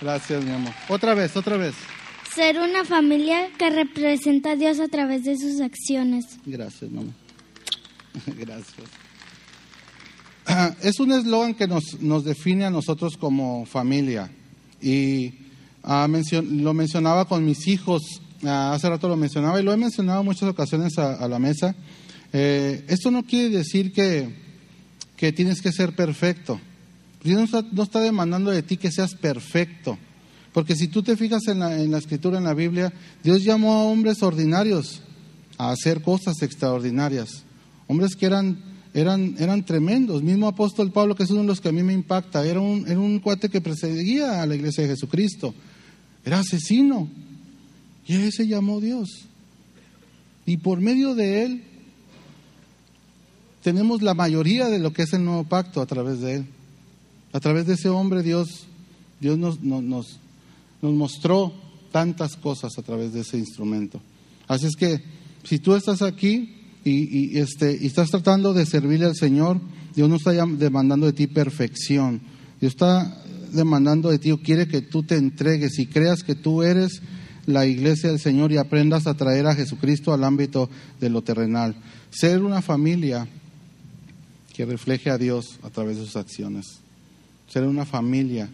gracias, 0.00 0.44
mi 0.44 0.50
amor. 0.52 0.72
Otra 0.88 1.14
vez, 1.14 1.36
otra 1.36 1.56
vez. 1.56 1.74
Ser 2.34 2.58
una 2.58 2.84
familia 2.84 3.48
que 3.58 3.70
representa 3.70 4.52
a 4.52 4.56
Dios 4.56 4.78
a 4.80 4.88
través 4.88 5.24
de 5.24 5.36
sus 5.36 5.60
acciones. 5.60 6.24
Gracias, 6.46 6.90
mamá. 6.90 7.12
Gracias. 8.38 8.88
es 10.82 11.00
un 11.00 11.12
eslogan 11.12 11.54
que 11.54 11.66
nos, 11.66 12.00
nos 12.00 12.24
define 12.24 12.64
a 12.64 12.70
nosotros 12.70 13.16
como 13.16 13.66
familia. 13.66 14.30
Y 14.80 15.34
ah, 15.82 16.06
mencion- 16.08 16.62
lo 16.62 16.74
mencionaba 16.74 17.26
con 17.26 17.44
mis 17.44 17.66
hijos, 17.66 18.02
ah, 18.44 18.72
hace 18.74 18.88
rato 18.88 19.08
lo 19.08 19.16
mencionaba 19.16 19.60
y 19.60 19.64
lo 19.64 19.72
he 19.72 19.76
mencionado 19.76 20.20
en 20.20 20.26
muchas 20.26 20.48
ocasiones 20.48 20.96
a, 20.98 21.14
a 21.14 21.28
la 21.28 21.38
mesa. 21.38 21.74
Eh, 22.32 22.84
esto 22.88 23.10
no 23.10 23.24
quiere 23.24 23.48
decir 23.50 23.92
que, 23.92 24.34
que 25.16 25.32
tienes 25.32 25.60
que 25.60 25.72
ser 25.72 25.94
perfecto. 25.96 26.60
Dios 27.22 27.38
no 27.38 27.44
está, 27.44 27.62
no 27.72 27.82
está 27.82 28.00
demandando 28.00 28.50
de 28.50 28.62
ti 28.62 28.76
que 28.76 28.90
seas 28.90 29.14
perfecto. 29.14 29.98
Porque 30.52 30.76
si 30.76 30.88
tú 30.88 31.02
te 31.02 31.16
fijas 31.16 31.46
en 31.48 31.60
la, 31.60 31.80
en 31.80 31.90
la 31.90 31.98
escritura, 31.98 32.38
en 32.38 32.44
la 32.44 32.54
Biblia, 32.54 32.92
Dios 33.22 33.44
llamó 33.44 33.74
a 33.74 33.84
hombres 33.84 34.22
ordinarios 34.22 35.02
a 35.56 35.70
hacer 35.70 36.02
cosas 36.02 36.40
extraordinarias. 36.42 37.44
Hombres 37.86 38.16
que 38.16 38.26
eran, 38.26 38.58
eran, 38.94 39.34
eran 39.38 39.64
tremendos. 39.64 40.22
Mismo 40.22 40.48
apóstol 40.48 40.92
Pablo, 40.92 41.14
que 41.14 41.24
es 41.24 41.30
uno 41.30 41.42
de 41.42 41.46
los 41.48 41.60
que 41.60 41.68
a 41.68 41.72
mí 41.72 41.82
me 41.82 41.92
impacta, 41.92 42.46
era 42.46 42.60
un, 42.60 42.86
era 42.88 42.98
un 42.98 43.18
cuate 43.18 43.48
que 43.48 43.60
perseguía 43.60 44.42
a 44.42 44.46
la 44.46 44.54
iglesia 44.54 44.84
de 44.84 44.90
Jesucristo. 44.90 45.54
Era 46.24 46.38
asesino. 46.38 47.08
Y 48.06 48.14
a 48.14 48.24
ese 48.24 48.46
llamó 48.46 48.80
Dios. 48.80 49.26
Y 50.46 50.56
por 50.56 50.80
medio 50.80 51.14
de 51.14 51.44
él 51.44 51.62
tenemos 53.62 54.00
la 54.00 54.14
mayoría 54.14 54.68
de 54.68 54.78
lo 54.78 54.92
que 54.92 55.02
es 55.02 55.12
el 55.12 55.24
nuevo 55.24 55.44
pacto 55.44 55.82
a 55.82 55.86
través 55.86 56.20
de 56.20 56.36
él. 56.36 56.46
A 57.38 57.40
través 57.40 57.68
de 57.68 57.74
ese 57.74 57.88
hombre 57.88 58.24
Dios, 58.24 58.66
Dios 59.20 59.38
nos, 59.38 59.62
nos, 59.62 59.84
nos, 59.84 60.18
mostró 60.82 61.52
tantas 61.92 62.34
cosas 62.34 62.76
a 62.76 62.82
través 62.82 63.12
de 63.12 63.20
ese 63.20 63.38
instrumento. 63.38 64.00
Así 64.48 64.66
es 64.66 64.74
que 64.74 65.00
si 65.44 65.60
tú 65.60 65.76
estás 65.76 66.02
aquí 66.02 66.56
y, 66.82 67.38
este, 67.38 67.78
y 67.80 67.86
estás 67.86 68.10
tratando 68.10 68.54
de 68.54 68.66
servirle 68.66 69.06
al 69.06 69.14
Señor, 69.14 69.60
Dios 69.94 70.08
no 70.08 70.16
está 70.16 70.32
demandando 70.32 71.06
de 71.06 71.12
ti 71.12 71.28
perfección. 71.28 72.20
Dios 72.60 72.72
está 72.72 73.22
demandando 73.52 74.10
de 74.10 74.18
ti 74.18 74.32
o 74.32 74.42
quiere 74.42 74.66
que 74.66 74.82
tú 74.82 75.04
te 75.04 75.14
entregues 75.14 75.78
y 75.78 75.86
creas 75.86 76.24
que 76.24 76.34
tú 76.34 76.64
eres 76.64 77.02
la 77.46 77.66
iglesia 77.66 78.10
del 78.10 78.18
Señor 78.18 78.50
y 78.50 78.56
aprendas 78.56 79.06
a 79.06 79.14
traer 79.14 79.46
a 79.46 79.54
Jesucristo 79.54 80.12
al 80.12 80.24
ámbito 80.24 80.68
de 80.98 81.08
lo 81.08 81.22
terrenal. 81.22 81.76
Ser 82.10 82.42
una 82.42 82.62
familia 82.62 83.28
que 84.56 84.66
refleje 84.66 85.08
a 85.08 85.18
Dios 85.18 85.60
a 85.62 85.70
través 85.70 85.98
de 85.98 86.04
sus 86.04 86.16
acciones. 86.16 86.80
Ser 87.48 87.64
una 87.64 87.86
familia 87.86 88.48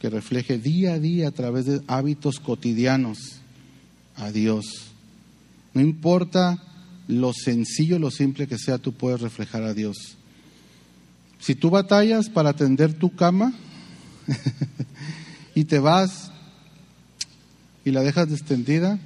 que 0.00 0.10
refleje 0.10 0.58
día 0.58 0.94
a 0.94 0.98
día 0.98 1.28
a 1.28 1.30
través 1.30 1.66
de 1.66 1.80
hábitos 1.86 2.40
cotidianos 2.40 3.36
a 4.16 4.30
Dios. 4.30 4.92
No 5.74 5.80
importa 5.80 6.62
lo 7.08 7.32
sencillo, 7.32 7.98
lo 7.98 8.10
simple 8.10 8.46
que 8.46 8.58
sea, 8.58 8.78
tú 8.78 8.92
puedes 8.92 9.20
reflejar 9.20 9.62
a 9.62 9.74
Dios. 9.74 10.16
Si 11.38 11.54
tú 11.54 11.70
batallas 11.70 12.28
para 12.28 12.52
tender 12.52 12.94
tu 12.94 13.14
cama 13.14 13.52
y 15.54 15.64
te 15.64 15.78
vas 15.78 16.30
y 17.84 17.90
la 17.90 18.02
dejas 18.02 18.30
extendida, 18.30 18.98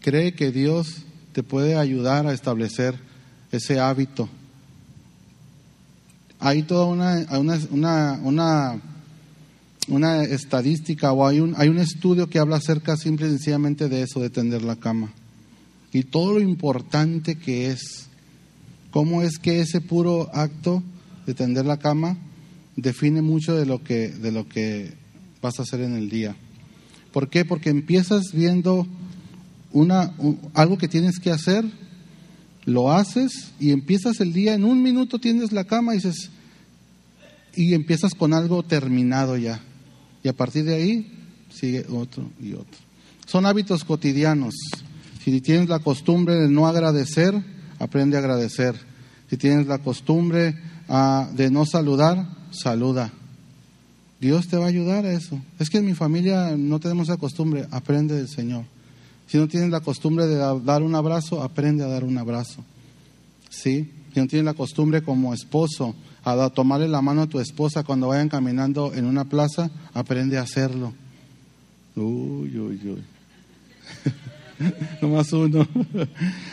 cree 0.00 0.32
que 0.34 0.50
Dios 0.50 1.02
te 1.32 1.42
puede 1.42 1.76
ayudar 1.76 2.26
a 2.26 2.32
establecer 2.32 2.98
ese 3.52 3.78
hábito. 3.78 4.28
Hay 6.40 6.62
toda 6.62 6.86
una, 6.86 7.26
una, 7.38 8.18
una, 8.22 8.80
una, 9.88 10.22
estadística 10.22 11.12
o 11.12 11.26
hay 11.26 11.40
un, 11.40 11.54
hay 11.56 11.68
un 11.68 11.78
estudio 11.78 12.28
que 12.28 12.38
habla 12.38 12.56
acerca 12.56 12.96
simple 12.96 13.26
y 13.26 13.30
sencillamente 13.30 13.88
de 13.88 14.02
eso, 14.02 14.20
de 14.20 14.30
tender 14.30 14.62
la 14.62 14.76
cama. 14.76 15.12
Y 15.92 16.04
todo 16.04 16.34
lo 16.34 16.40
importante 16.40 17.36
que 17.36 17.70
es. 17.70 18.06
¿Cómo 18.90 19.22
es 19.22 19.38
que 19.38 19.60
ese 19.60 19.80
puro 19.80 20.30
acto 20.32 20.82
de 21.26 21.34
tender 21.34 21.66
la 21.66 21.76
cama 21.78 22.16
define 22.76 23.20
mucho 23.20 23.54
de 23.54 23.66
lo 23.66 23.82
que, 23.82 24.08
de 24.08 24.32
lo 24.32 24.48
que 24.48 24.94
vas 25.42 25.58
a 25.58 25.62
hacer 25.62 25.80
en 25.82 25.94
el 25.94 26.08
día? 26.08 26.36
¿Por 27.12 27.28
qué? 27.28 27.44
Porque 27.44 27.68
empiezas 27.70 28.32
viendo 28.32 28.86
una, 29.72 30.14
un- 30.18 30.38
algo 30.54 30.78
que 30.78 30.88
tienes 30.88 31.18
que 31.18 31.30
hacer, 31.30 31.64
lo 32.68 32.92
haces 32.92 33.52
y 33.58 33.70
empiezas 33.70 34.20
el 34.20 34.32
día, 34.32 34.54
en 34.54 34.64
un 34.64 34.82
minuto 34.82 35.18
tienes 35.18 35.52
la 35.52 35.64
cama 35.64 35.94
y 35.94 35.96
dices, 35.96 36.30
y 37.56 37.72
empiezas 37.72 38.14
con 38.14 38.34
algo 38.34 38.62
terminado 38.62 39.36
ya. 39.38 39.60
Y 40.22 40.28
a 40.28 40.34
partir 40.34 40.64
de 40.64 40.74
ahí 40.74 41.12
sigue 41.50 41.86
otro 41.90 42.30
y 42.40 42.52
otro. 42.52 42.78
Son 43.26 43.46
hábitos 43.46 43.84
cotidianos. 43.84 44.54
Si 45.24 45.40
tienes 45.40 45.68
la 45.68 45.78
costumbre 45.78 46.34
de 46.34 46.48
no 46.48 46.66
agradecer, 46.66 47.34
aprende 47.78 48.16
a 48.16 48.20
agradecer. 48.20 48.74
Si 49.30 49.38
tienes 49.38 49.66
la 49.66 49.78
costumbre 49.78 50.54
ah, 50.88 51.28
de 51.34 51.50
no 51.50 51.64
saludar, 51.64 52.28
saluda. 52.50 53.12
Dios 54.20 54.48
te 54.48 54.58
va 54.58 54.66
a 54.66 54.68
ayudar 54.68 55.06
a 55.06 55.12
eso. 55.12 55.40
Es 55.58 55.70
que 55.70 55.78
en 55.78 55.86
mi 55.86 55.94
familia 55.94 56.54
no 56.56 56.80
tenemos 56.80 57.08
esa 57.08 57.16
costumbre, 57.16 57.66
aprende 57.70 58.14
del 58.14 58.28
Señor. 58.28 58.64
Si 59.28 59.36
no 59.38 59.46
tienes 59.46 59.70
la 59.70 59.80
costumbre 59.80 60.26
de 60.26 60.34
da- 60.36 60.58
dar 60.58 60.82
un 60.82 60.94
abrazo, 60.94 61.42
aprende 61.42 61.84
a 61.84 61.88
dar 61.88 62.02
un 62.04 62.18
abrazo. 62.18 62.64
¿Sí? 63.50 63.92
Si 64.12 64.20
no 64.20 64.26
tienes 64.26 64.44
la 64.46 64.54
costumbre 64.54 65.02
como 65.02 65.32
esposo 65.34 65.94
a 66.24 66.50
tomarle 66.50 66.88
la 66.88 67.00
mano 67.00 67.22
a 67.22 67.26
tu 67.26 67.38
esposa 67.40 67.84
cuando 67.84 68.08
vayan 68.08 68.28
caminando 68.28 68.92
en 68.94 69.04
una 69.06 69.24
plaza, 69.26 69.70
aprende 69.94 70.36
a 70.38 70.42
hacerlo. 70.42 70.92
Uy, 71.96 72.58
uy, 72.58 72.80
uy. 72.84 73.04
Nomás 75.02 75.32
uno. 75.32 75.66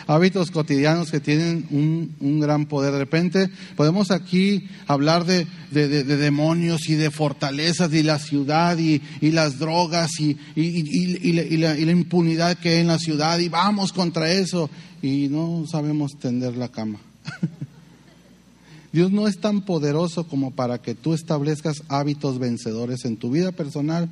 Hábitos 0.08 0.52
cotidianos 0.52 1.10
que 1.12 1.20
tienen 1.20 1.66
un, 1.72 2.16
un 2.20 2.40
gran 2.40 2.68
poder. 2.68 2.92
De 2.94 3.00
repente 3.00 3.50
podemos 3.76 4.12
aquí 4.12 4.68
hablar 4.88 5.26
de, 5.26 5.48
de- 5.72 5.88
de- 5.88 6.04
de 6.04 6.18
demonios 6.18 6.88
y 6.88 6.94
de 6.96 7.10
fortalezas 7.12 7.92
y 7.94 8.04
la 8.04 8.20
ciudad 8.20 8.78
y, 8.78 9.02
y 9.22 9.32
las 9.32 9.58
drogas 9.58 10.12
y, 10.20 10.38
y 10.56 11.34
la- 11.58 11.76
y 11.78 11.86
la 11.86 11.92
impunidad 11.92 12.58
que 12.58 12.70
hay 12.70 12.82
en 12.82 12.88
la 12.88 13.00
ciudad 13.00 13.40
y 13.40 13.50
vamos 13.50 13.92
contra 13.92 14.32
eso 14.32 14.70
y 15.02 15.28
no 15.30 15.66
sabemos 15.68 16.12
tender 16.20 16.56
la 16.58 16.68
cama. 16.70 17.00
Dios 18.94 19.12
no 19.12 19.28
es 19.28 19.40
tan 19.42 19.62
poderoso 19.62 20.26
como 20.28 20.52
para 20.52 20.78
que 20.82 20.96
tú 20.96 21.14
establezcas 21.14 21.84
hábitos 21.90 22.40
vencedores 22.40 23.04
en 23.06 23.18
tu 23.18 23.30
vida 23.32 23.52
personal 23.52 24.10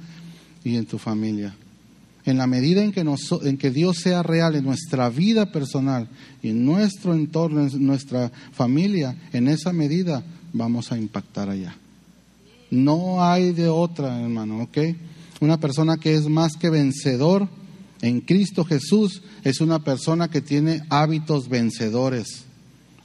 y 0.63 0.75
en 0.75 0.85
tu 0.85 0.97
familia. 0.97 1.55
En 2.25 2.37
la 2.37 2.47
medida 2.47 2.83
en 2.83 2.91
que, 2.91 3.03
nos- 3.03 3.39
en 3.43 3.57
que 3.57 3.69
Dios 3.69 3.97
sea 3.97 4.23
real 4.23 4.55
en 4.55 4.63
nuestra 4.63 5.09
vida 5.09 5.51
personal 5.51 6.07
y 6.41 6.49
en 6.49 6.65
nuestro 6.65 7.13
entorno, 7.13 7.61
en 7.67 7.85
nuestra 7.85 8.31
familia, 8.53 9.15
en 9.33 9.47
esa 9.47 9.73
medida 9.73 10.23
vamos 10.53 10.91
a 10.91 10.97
impactar 10.97 11.49
allá. 11.49 11.75
No 12.71 13.23
hay 13.23 13.51
de 13.51 13.67
otra, 13.67 14.21
hermano, 14.21 14.63
¿ok? 14.63 14.77
Una 15.41 15.59
persona 15.59 15.97
que 15.97 16.15
es 16.15 16.27
más 16.27 16.53
que 16.55 16.69
vencedor 16.69 17.47
en 18.01 18.21
Cristo 18.21 18.63
Jesús 18.65 19.21
es 19.43 19.61
una 19.61 19.79
persona 19.83 20.29
que 20.29 20.41
tiene 20.41 20.81
hábitos 20.89 21.49
vencedores. 21.49 22.45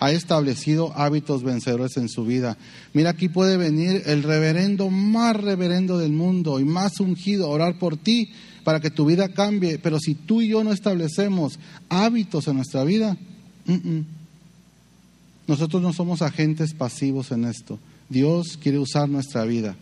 Ha 0.01 0.13
establecido 0.13 0.93
hábitos 0.97 1.43
vencedores 1.43 1.97
en 1.97 2.09
su 2.09 2.25
vida. 2.25 2.57
Mira, 2.95 3.11
aquí 3.11 3.29
puede 3.29 3.57
venir 3.57 4.03
el 4.07 4.23
reverendo 4.23 4.91
más 4.91 5.37
reverendo 5.37 5.99
del 5.99 6.13
mundo 6.13 6.61
y 6.61 6.65
más 6.65 7.01
ungido 7.01 7.47
a 7.47 7.51
orar 7.51 7.79
por 7.79 7.97
ti 7.97 8.31
para 8.69 8.81
que 8.81 8.91
tu 8.91 9.07
vida 9.07 9.31
cambie. 9.31 9.79
Pero 9.79 9.99
si 9.99 10.15
tú 10.15 10.43
y 10.43 10.49
yo 10.49 10.63
no 10.63 10.75
establecemos 10.75 11.59
hábitos 11.89 12.49
en 12.49 12.57
nuestra 12.57 12.85
vida, 12.85 13.17
nosotros 15.47 15.81
no 15.81 15.95
somos 15.95 16.21
agentes 16.21 16.75
pasivos 16.75 17.33
en 17.33 17.47
esto. 17.47 17.79
Dios 18.11 18.59
quiere 18.63 18.79
usar 18.79 19.09
nuestra 19.09 19.47
vida 19.47 19.75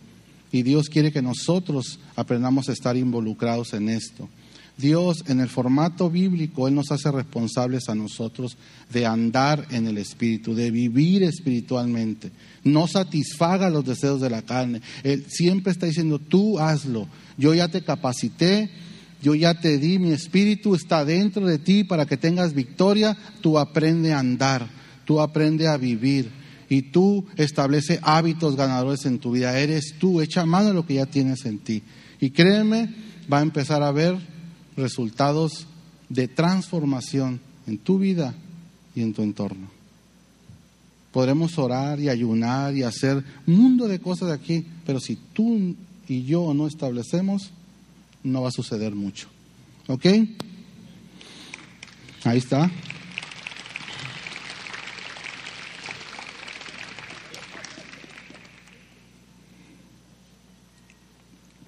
y 0.53 0.63
Dios 0.63 0.87
quiere 0.87 1.11
que 1.11 1.21
nosotros 1.21 1.99
aprendamos 2.15 2.69
a 2.69 2.71
estar 2.71 2.95
involucrados 2.95 3.73
en 3.73 3.89
esto. 3.89 4.29
Dios 4.77 5.23
en 5.27 5.39
el 5.39 5.49
formato 5.49 6.09
bíblico, 6.09 6.67
Él 6.67 6.75
nos 6.75 6.91
hace 6.91 7.11
responsables 7.11 7.89
a 7.89 7.95
nosotros 7.95 8.57
de 8.91 9.05
andar 9.05 9.65
en 9.71 9.87
el 9.87 9.97
Espíritu, 9.97 10.53
de 10.53 10.69
vivir 10.69 11.23
espiritualmente. 11.23 12.31
No 12.63 12.87
satisfaga 12.87 13.71
los 13.71 13.85
deseos 13.85 14.21
de 14.21 14.29
la 14.29 14.43
carne. 14.43 14.81
Él 15.03 15.25
siempre 15.27 15.71
está 15.71 15.87
diciendo, 15.87 16.19
tú 16.19 16.59
hazlo. 16.59 17.07
Yo 17.37 17.55
ya 17.55 17.69
te 17.69 17.83
capacité, 17.83 18.69
yo 19.23 19.33
ya 19.33 19.59
te 19.59 19.79
di, 19.79 19.97
mi 19.97 20.11
Espíritu 20.11 20.75
está 20.75 21.03
dentro 21.03 21.47
de 21.47 21.57
ti 21.57 21.83
para 21.83 22.05
que 22.05 22.17
tengas 22.17 22.53
victoria. 22.53 23.17
Tú 23.41 23.57
aprende 23.57 24.13
a 24.13 24.19
andar, 24.19 24.67
tú 25.05 25.19
aprende 25.21 25.67
a 25.67 25.77
vivir 25.77 26.29
y 26.69 26.83
tú 26.83 27.25
establece 27.35 27.99
hábitos 28.03 28.55
ganadores 28.55 29.05
en 29.05 29.17
tu 29.17 29.31
vida. 29.31 29.57
Eres 29.57 29.95
tú, 29.97 30.21
echa 30.21 30.45
mano 30.45 30.67
de 30.67 30.73
lo 30.75 30.85
que 30.85 30.95
ya 30.95 31.07
tienes 31.07 31.45
en 31.45 31.57
ti. 31.57 31.81
Y 32.19 32.29
créeme, 32.29 32.93
va 33.31 33.39
a 33.39 33.43
empezar 33.43 33.81
a 33.81 33.91
ver 33.91 34.36
resultados 34.77 35.67
de 36.07 36.27
transformación 36.27 37.41
en 37.65 37.77
tu 37.77 37.99
vida 37.99 38.33
y 38.95 39.01
en 39.01 39.13
tu 39.13 39.23
entorno. 39.23 39.67
Podremos 41.11 41.57
orar 41.57 41.99
y 41.99 42.09
ayunar 42.09 42.75
y 42.75 42.83
hacer 42.83 43.23
un 43.47 43.57
mundo 43.57 43.87
de 43.87 43.99
cosas 43.99 44.31
aquí, 44.31 44.65
pero 44.85 44.99
si 44.99 45.15
tú 45.15 45.75
y 46.07 46.23
yo 46.23 46.53
no 46.53 46.67
establecemos, 46.67 47.51
no 48.23 48.43
va 48.43 48.49
a 48.49 48.51
suceder 48.51 48.93
mucho. 48.93 49.27
¿Ok? 49.87 50.05
Ahí 52.23 52.37
está. 52.37 52.69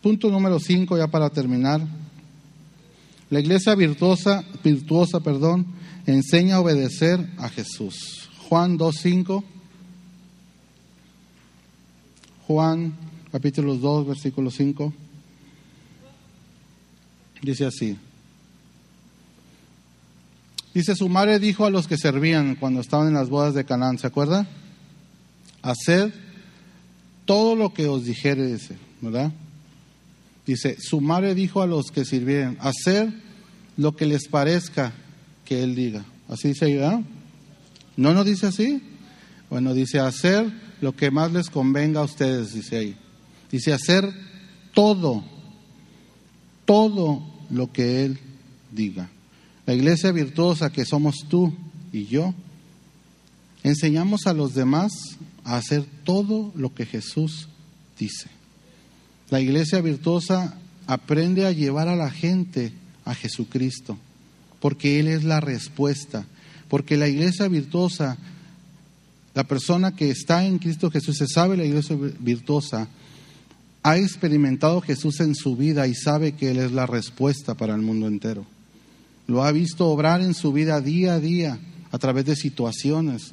Punto 0.02 0.30
número 0.30 0.60
5, 0.60 0.98
ya 0.98 1.08
para 1.08 1.30
terminar. 1.30 1.82
La 3.30 3.40
iglesia 3.40 3.76
virtuosa, 3.76 4.44
virtuosa, 4.64 5.20
perdón, 5.20 5.68
enseña 6.08 6.56
a 6.56 6.62
obedecer 6.62 7.30
a 7.38 7.50
Jesús. 7.50 8.30
Juan 8.48 8.80
2.5. 8.80 9.44
Juan 12.48 12.96
capítulo 13.32 13.76
2, 13.76 14.08
versículo 14.08 14.50
5. 14.50 14.94
Dice 17.44 17.66
así. 17.66 17.98
Dice, 20.74 20.96
su 20.96 21.10
madre 21.10 21.40
dijo 21.40 21.66
a 21.66 21.70
los 21.70 21.88
que 21.88 21.98
servían 21.98 22.56
cuando 22.56 22.82
estaban 22.82 23.08
en 23.08 23.14
las 23.14 23.30
bodas 23.30 23.54
de 23.54 23.66
Canaán, 23.66 24.00
¿se 24.00 24.08
acuerda? 24.08 24.48
Haced 25.62 26.12
todo 27.26 27.56
lo 27.56 27.74
que 27.74 27.88
os 27.88 28.06
dijere, 28.06 28.48
dice, 28.48 28.78
¿verdad? 29.02 29.32
Dice, 30.50 30.78
su 30.82 31.00
madre 31.00 31.36
dijo 31.36 31.62
a 31.62 31.68
los 31.68 31.92
que 31.92 32.06
sirvieran, 32.06 32.58
hacer 32.60 33.14
lo 33.78 33.96
que 33.96 34.08
les 34.08 34.28
parezca 34.28 34.94
que 35.46 35.62
él 35.62 35.76
diga. 35.76 36.04
Así 36.28 36.48
dice 36.48 36.66
ahí, 36.66 36.74
¿verdad? 36.74 37.02
¿No 37.96 38.16
nos 38.16 38.26
dice 38.26 38.48
así? 38.48 38.82
Bueno, 39.52 39.76
dice 39.76 40.00
hacer 40.00 40.52
lo 40.82 40.96
que 40.96 41.12
más 41.12 41.32
les 41.32 41.52
convenga 41.52 42.00
a 42.00 42.06
ustedes, 42.06 42.52
dice 42.56 42.78
ahí. 42.78 42.98
Dice 43.52 43.74
hacer 43.74 44.12
todo, 44.74 45.24
todo 46.66 47.24
lo 47.52 47.72
que 47.72 48.06
Él 48.06 48.20
diga. 48.72 49.12
La 49.68 49.76
iglesia 49.76 50.12
virtuosa 50.12 50.72
que 50.72 50.84
somos 50.84 51.28
tú 51.30 51.54
y 51.94 52.06
yo, 52.06 52.34
enseñamos 53.62 54.26
a 54.26 54.34
los 54.34 54.56
demás 54.56 54.94
a 55.44 55.58
hacer 55.58 55.86
todo 56.04 56.52
lo 56.56 56.74
que 56.74 56.88
Jesús 56.88 57.50
dice. 58.00 58.39
La 59.30 59.40
iglesia 59.40 59.82
virtuosa 59.82 60.56
aprende 60.88 61.46
a 61.46 61.52
llevar 61.52 61.88
a 61.88 61.96
la 61.96 62.10
gente 62.10 62.74
a 63.06 63.14
Jesucristo, 63.14 63.98
porque 64.60 65.00
Él 65.00 65.08
es 65.08 65.24
la 65.24 65.40
respuesta, 65.40 66.26
porque 66.68 66.98
la 66.98 67.08
iglesia 67.08 67.48
virtuosa, 67.48 68.18
la 69.36 69.44
persona 69.44 69.96
que 69.96 70.10
está 70.10 70.46
en 70.46 70.58
Cristo 70.58 70.90
Jesús, 70.90 71.18
se 71.18 71.28
sabe 71.28 71.58
la 71.58 71.66
iglesia 71.66 71.96
virtuosa, 72.20 72.88
ha 73.84 73.98
experimentado 73.98 74.82
Jesús 74.82 75.20
en 75.20 75.36
su 75.36 75.56
vida 75.56 75.86
y 75.86 75.94
sabe 75.94 76.32
que 76.32 76.50
Él 76.50 76.58
es 76.58 76.72
la 76.72 76.88
respuesta 76.88 77.54
para 77.54 77.76
el 77.76 77.82
mundo 77.82 78.08
entero. 78.08 78.46
Lo 79.28 79.44
ha 79.44 79.52
visto 79.52 79.88
obrar 79.88 80.22
en 80.22 80.34
su 80.34 80.52
vida 80.52 80.82
día 80.82 81.14
a 81.14 81.20
día 81.20 81.60
a 81.92 81.98
través 82.00 82.26
de 82.26 82.36
situaciones 82.36 83.32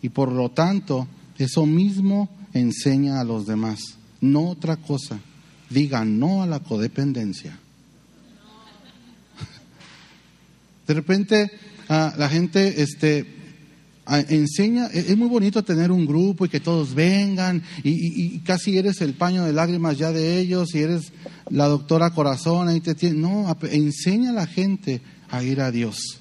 y 0.00 0.08
por 0.08 0.32
lo 0.32 0.50
tanto 0.50 1.06
eso 1.36 1.66
mismo 1.66 2.30
enseña 2.54 3.20
a 3.20 3.24
los 3.24 3.46
demás, 3.46 3.80
no 4.22 4.48
otra 4.48 4.76
cosa. 4.76 5.20
Diga 5.70 6.04
no 6.04 6.42
a 6.42 6.46
la 6.46 6.60
codependencia. 6.60 7.58
De 10.86 10.94
repente 10.94 11.50
ah, 11.88 12.14
la 12.16 12.28
gente 12.28 12.82
este, 12.82 13.26
enseña, 14.28 14.88
e-, 14.92 15.12
es 15.12 15.16
muy 15.16 15.28
bonito 15.28 15.62
tener 15.62 15.90
un 15.90 16.06
grupo 16.06 16.44
y 16.44 16.48
que 16.48 16.60
todos 16.60 16.94
vengan 16.94 17.62
y, 17.82 18.38
casi 18.40 18.76
eres 18.76 19.00
el 19.00 19.14
paño 19.14 19.44
de 19.44 19.52
lágrimas 19.52 19.96
ya 19.96 20.12
de 20.12 20.38
ellos 20.38 20.74
y 20.74 20.80
eres 20.80 21.12
la 21.50 21.66
doctora 21.66 22.10
corazón, 22.10 22.68
ahí 22.68 22.80
te 22.80 22.94
tiene. 22.94 23.18
No, 23.18 23.56
enseña 23.70 24.30
a 24.30 24.34
la 24.34 24.46
gente 24.46 25.00
a 25.30 25.42
ir 25.42 25.60
a 25.60 25.70
Dios. 25.70 26.20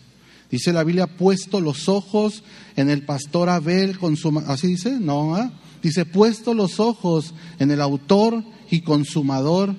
Dice 0.50 0.72
la 0.72 0.84
Biblia, 0.84 1.08
puesto 1.08 1.60
los 1.60 1.90
ojos 1.90 2.44
en 2.76 2.90
el 2.90 3.04
pastor 3.04 3.50
Abel 3.50 3.98
con 3.98 4.16
su... 4.16 4.38
¿Así 4.48 4.68
dice? 4.68 5.00
No, 5.00 5.36
¿ah? 5.36 5.52
Dice, 5.84 6.06
puesto 6.06 6.56
los 6.56 6.80
ojos 6.80 7.36
en 7.60 7.70
el 7.70 7.82
autor 7.82 8.44
y 8.72 8.82
consumador 8.82 9.76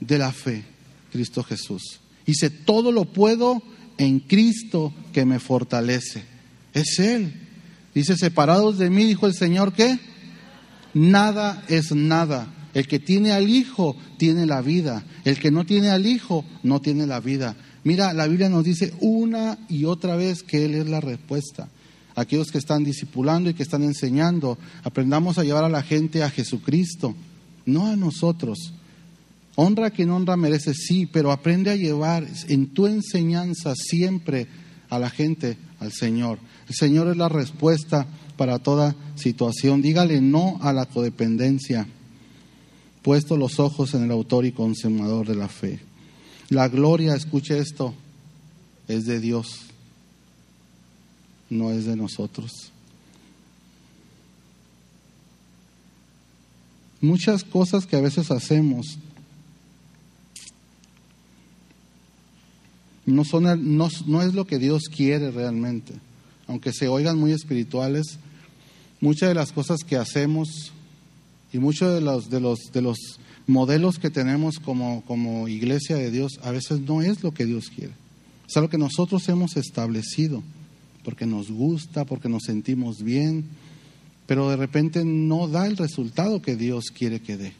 de 0.00 0.16
la 0.16 0.32
fe, 0.32 0.64
Cristo 1.12 1.42
Jesús. 1.42 2.00
Dice, 2.24 2.48
todo 2.48 2.92
lo 2.92 3.04
puedo 3.04 3.62
en 3.98 4.20
Cristo 4.20 4.94
que 5.12 5.24
me 5.24 5.38
fortalece. 5.38 6.22
Es 6.72 6.98
Él. 6.98 7.34
Dice, 7.94 8.16
separados 8.16 8.78
de 8.78 8.88
mí, 8.88 9.04
dijo 9.04 9.26
el 9.26 9.34
Señor, 9.34 9.72
¿qué? 9.72 9.98
Nada 10.94 11.62
es 11.68 11.92
nada. 11.94 12.46
El 12.74 12.86
que 12.86 12.98
tiene 12.98 13.32
al 13.32 13.50
Hijo 13.50 13.96
tiene 14.16 14.46
la 14.46 14.62
vida. 14.62 15.04
El 15.24 15.38
que 15.38 15.50
no 15.50 15.66
tiene 15.66 15.90
al 15.90 16.06
Hijo 16.06 16.44
no 16.62 16.80
tiene 16.80 17.06
la 17.06 17.20
vida. 17.20 17.56
Mira, 17.84 18.12
la 18.12 18.26
Biblia 18.26 18.48
nos 18.48 18.64
dice 18.64 18.94
una 19.00 19.58
y 19.68 19.84
otra 19.84 20.16
vez 20.16 20.42
que 20.42 20.64
Él 20.64 20.74
es 20.74 20.88
la 20.88 21.00
respuesta. 21.00 21.68
Aquellos 22.14 22.50
que 22.50 22.58
están 22.58 22.84
discipulando 22.84 23.48
y 23.48 23.54
que 23.54 23.62
están 23.62 23.82
enseñando, 23.82 24.58
aprendamos 24.82 25.38
a 25.38 25.44
llevar 25.44 25.64
a 25.64 25.68
la 25.68 25.82
gente 25.82 26.22
a 26.22 26.30
Jesucristo, 26.30 27.14
no 27.64 27.86
a 27.86 27.96
nosotros. 27.96 28.74
Honra 29.54 29.88
a 29.88 29.90
quien 29.90 30.10
honra 30.10 30.36
merece, 30.36 30.74
sí, 30.74 31.06
pero 31.06 31.30
aprende 31.30 31.70
a 31.70 31.76
llevar 31.76 32.26
en 32.48 32.68
tu 32.68 32.86
enseñanza 32.86 33.74
siempre 33.74 34.46
a 34.88 34.98
la 34.98 35.10
gente 35.10 35.56
al 35.80 35.92
Señor. 35.92 36.38
El 36.68 36.74
Señor 36.74 37.08
es 37.08 37.16
la 37.16 37.28
respuesta 37.28 38.06
para 38.36 38.58
toda 38.58 38.94
situación. 39.14 39.82
Dígale 39.82 40.20
no 40.20 40.58
a 40.62 40.72
la 40.72 40.86
codependencia, 40.86 41.86
puesto 43.02 43.36
los 43.36 43.58
ojos 43.58 43.94
en 43.94 44.04
el 44.04 44.10
autor 44.10 44.46
y 44.46 44.52
consumador 44.52 45.26
de 45.26 45.36
la 45.36 45.48
fe. 45.48 45.80
La 46.48 46.68
gloria, 46.68 47.14
escuche 47.14 47.58
esto, 47.58 47.94
es 48.88 49.06
de 49.06 49.20
Dios, 49.20 49.71
no 51.52 51.70
es 51.70 51.84
de 51.84 51.96
nosotros. 51.96 52.72
Muchas 57.00 57.44
cosas 57.44 57.86
que 57.86 57.96
a 57.96 58.00
veces 58.00 58.30
hacemos 58.30 58.98
no, 63.06 63.24
son, 63.24 63.76
no, 63.76 63.88
no 64.06 64.22
es 64.22 64.34
lo 64.34 64.46
que 64.46 64.58
Dios 64.58 64.84
quiere 64.84 65.30
realmente 65.30 65.94
aunque 66.52 66.72
se 66.72 66.88
oigan 66.88 67.18
muy 67.18 67.32
espirituales, 67.32 68.18
muchas 69.00 69.30
de 69.30 69.34
las 69.34 69.52
cosas 69.52 69.78
que 69.86 69.96
hacemos 69.96 70.72
y 71.52 71.58
muchos 71.58 71.94
de 71.94 72.00
los, 72.00 72.28
de 72.28 72.40
los, 72.40 72.58
de 72.72 72.82
los 72.82 72.98
modelos 73.46 73.98
que 73.98 74.10
tenemos 74.10 74.58
como, 74.58 75.02
como 75.06 75.48
iglesia 75.48 75.96
de 75.96 76.10
Dios 76.10 76.32
a 76.42 76.50
veces 76.50 76.80
no 76.80 77.00
es 77.00 77.22
lo 77.22 77.32
que 77.32 77.46
Dios 77.46 77.70
quiere. 77.74 77.94
Es 78.46 78.56
algo 78.56 78.68
que 78.68 78.78
nosotros 78.78 79.26
hemos 79.30 79.56
establecido 79.56 80.42
porque 81.04 81.26
nos 81.26 81.50
gusta, 81.50 82.04
porque 82.04 82.28
nos 82.28 82.44
sentimos 82.44 83.02
bien, 83.02 83.44
pero 84.26 84.50
de 84.50 84.56
repente 84.56 85.04
no 85.04 85.48
da 85.48 85.66
el 85.66 85.76
resultado 85.76 86.42
que 86.42 86.56
Dios 86.56 86.86
quiere 86.86 87.20
que 87.20 87.36
dé. 87.36 87.52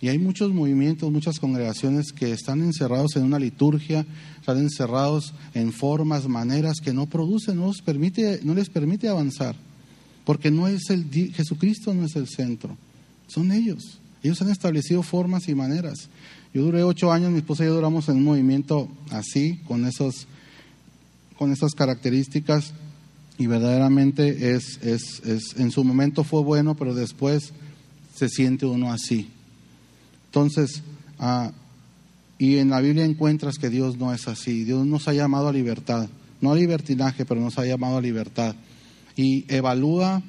Y 0.00 0.08
hay 0.08 0.18
muchos 0.18 0.52
movimientos, 0.52 1.10
muchas 1.10 1.40
congregaciones 1.40 2.12
que 2.12 2.30
están 2.32 2.60
encerrados 2.60 3.16
en 3.16 3.24
una 3.24 3.38
liturgia, 3.38 4.04
están 4.38 4.58
encerrados 4.58 5.32
en 5.54 5.72
formas, 5.72 6.28
maneras 6.28 6.80
que 6.82 6.92
no 6.92 7.06
producen, 7.06 7.56
no 7.56 7.72
permite, 7.84 8.40
no 8.42 8.54
les 8.54 8.68
permite 8.68 9.08
avanzar, 9.08 9.56
porque 10.24 10.50
no 10.50 10.68
es 10.68 10.90
el 10.90 11.08
Jesucristo 11.32 11.94
no 11.94 12.04
es 12.04 12.16
el 12.16 12.28
centro, 12.28 12.76
son 13.26 13.52
ellos. 13.52 13.98
Ellos 14.22 14.42
han 14.42 14.50
establecido 14.50 15.02
formas 15.02 15.48
y 15.48 15.54
maneras. 15.54 16.08
Yo 16.52 16.62
duré 16.62 16.82
ocho 16.82 17.12
años, 17.12 17.30
mi 17.30 17.38
esposa 17.38 17.62
y 17.62 17.66
yo 17.68 17.74
duramos 17.74 18.08
en 18.08 18.16
un 18.16 18.24
movimiento 18.24 18.88
así, 19.10 19.58
con 19.68 19.86
esos, 19.86 20.26
con 21.38 21.52
esas 21.52 21.74
características, 21.74 22.72
y 23.38 23.46
verdaderamente 23.46 24.54
es, 24.54 24.78
es, 24.82 25.20
es, 25.24 25.56
en 25.58 25.70
su 25.70 25.84
momento 25.84 26.24
fue 26.24 26.42
bueno, 26.42 26.74
pero 26.74 26.94
después 26.94 27.52
se 28.14 28.28
siente 28.28 28.64
uno 28.64 28.92
así. 28.92 29.28
Entonces, 30.26 30.82
ah, 31.18 31.52
y 32.38 32.56
en 32.56 32.70
la 32.70 32.80
Biblia 32.80 33.04
encuentras 33.04 33.58
que 33.58 33.70
Dios 33.70 33.98
no 33.98 34.12
es 34.12 34.28
así. 34.28 34.64
Dios 34.64 34.86
nos 34.86 35.08
ha 35.08 35.12
llamado 35.12 35.48
a 35.48 35.52
libertad, 35.52 36.08
no 36.40 36.52
a 36.52 36.56
libertinaje, 36.56 37.24
pero 37.24 37.40
nos 37.40 37.58
ha 37.58 37.66
llamado 37.66 37.98
a 37.98 38.02
libertad. 38.02 38.54
Y 39.16 39.44
evalúa 39.54 40.22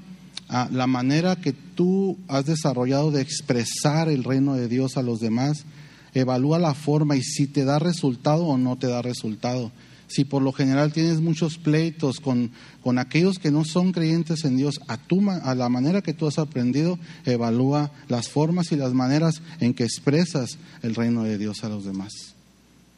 ah, 0.50 0.70
la 0.72 0.88
manera 0.88 1.38
que 1.38 1.54
tú 1.54 2.18
has 2.28 2.46
desarrollado 2.46 3.12
de 3.12 3.22
expresar 3.22 4.10
el 4.10 4.24
reino 4.24 4.56
de 4.56 4.68
Dios 4.68 4.98
a 4.98 5.02
los 5.02 5.20
demás. 5.20 5.66
Evalúa 6.14 6.60
la 6.60 6.74
forma 6.74 7.16
y 7.16 7.22
si 7.22 7.48
te 7.48 7.64
da 7.64 7.80
resultado 7.80 8.46
o 8.46 8.58
no 8.58 8.78
te 8.78 8.88
da 8.88 9.02
resultado 9.02 9.72
si 10.08 10.24
por 10.26 10.42
lo 10.42 10.52
general 10.52 10.94
tienes 10.94 11.22
muchos 11.22 11.58
pleitos 11.58 12.20
con, 12.20 12.52
con 12.82 12.98
aquellos 12.98 13.40
que 13.40 13.52
no 13.52 13.66
son 13.66 13.92
creyentes 13.92 14.46
en 14.46 14.58
Dios, 14.58 14.80
a, 14.88 14.98
tu, 14.98 15.30
a 15.30 15.56
la 15.56 15.70
manera 15.70 16.02
que 16.02 16.14
tú 16.14 16.28
has 16.28 16.40
aprendido, 16.40 16.98
evalúa 17.26 17.92
las 18.08 18.30
formas 18.30 18.72
y 18.72 18.78
las 18.78 18.94
maneras 18.94 19.42
en 19.60 19.74
que 19.74 19.84
expresas 19.84 20.58
el 20.82 20.96
reino 20.96 21.24
de 21.24 21.38
Dios 21.38 21.64
a 21.64 21.70
los 21.70 21.86
demás. 21.86 22.36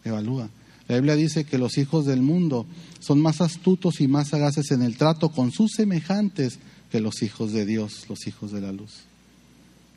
Evalúa. 0.03 0.49
La 0.87 0.95
Biblia 0.95 1.15
dice 1.15 1.43
que 1.43 1.59
los 1.59 1.77
hijos 1.77 2.05
del 2.05 2.21
mundo 2.21 2.65
son 2.99 3.21
más 3.21 3.41
astutos 3.41 4.01
y 4.01 4.07
más 4.07 4.29
sagaces 4.29 4.71
en 4.71 4.81
el 4.81 4.97
trato 4.97 5.29
con 5.29 5.51
sus 5.51 5.71
semejantes 5.73 6.59
que 6.91 6.99
los 6.99 7.21
hijos 7.21 7.51
de 7.51 7.65
Dios, 7.65 8.05
los 8.09 8.25
hijos 8.27 8.51
de 8.51 8.61
la 8.61 8.71
luz. 8.71 9.03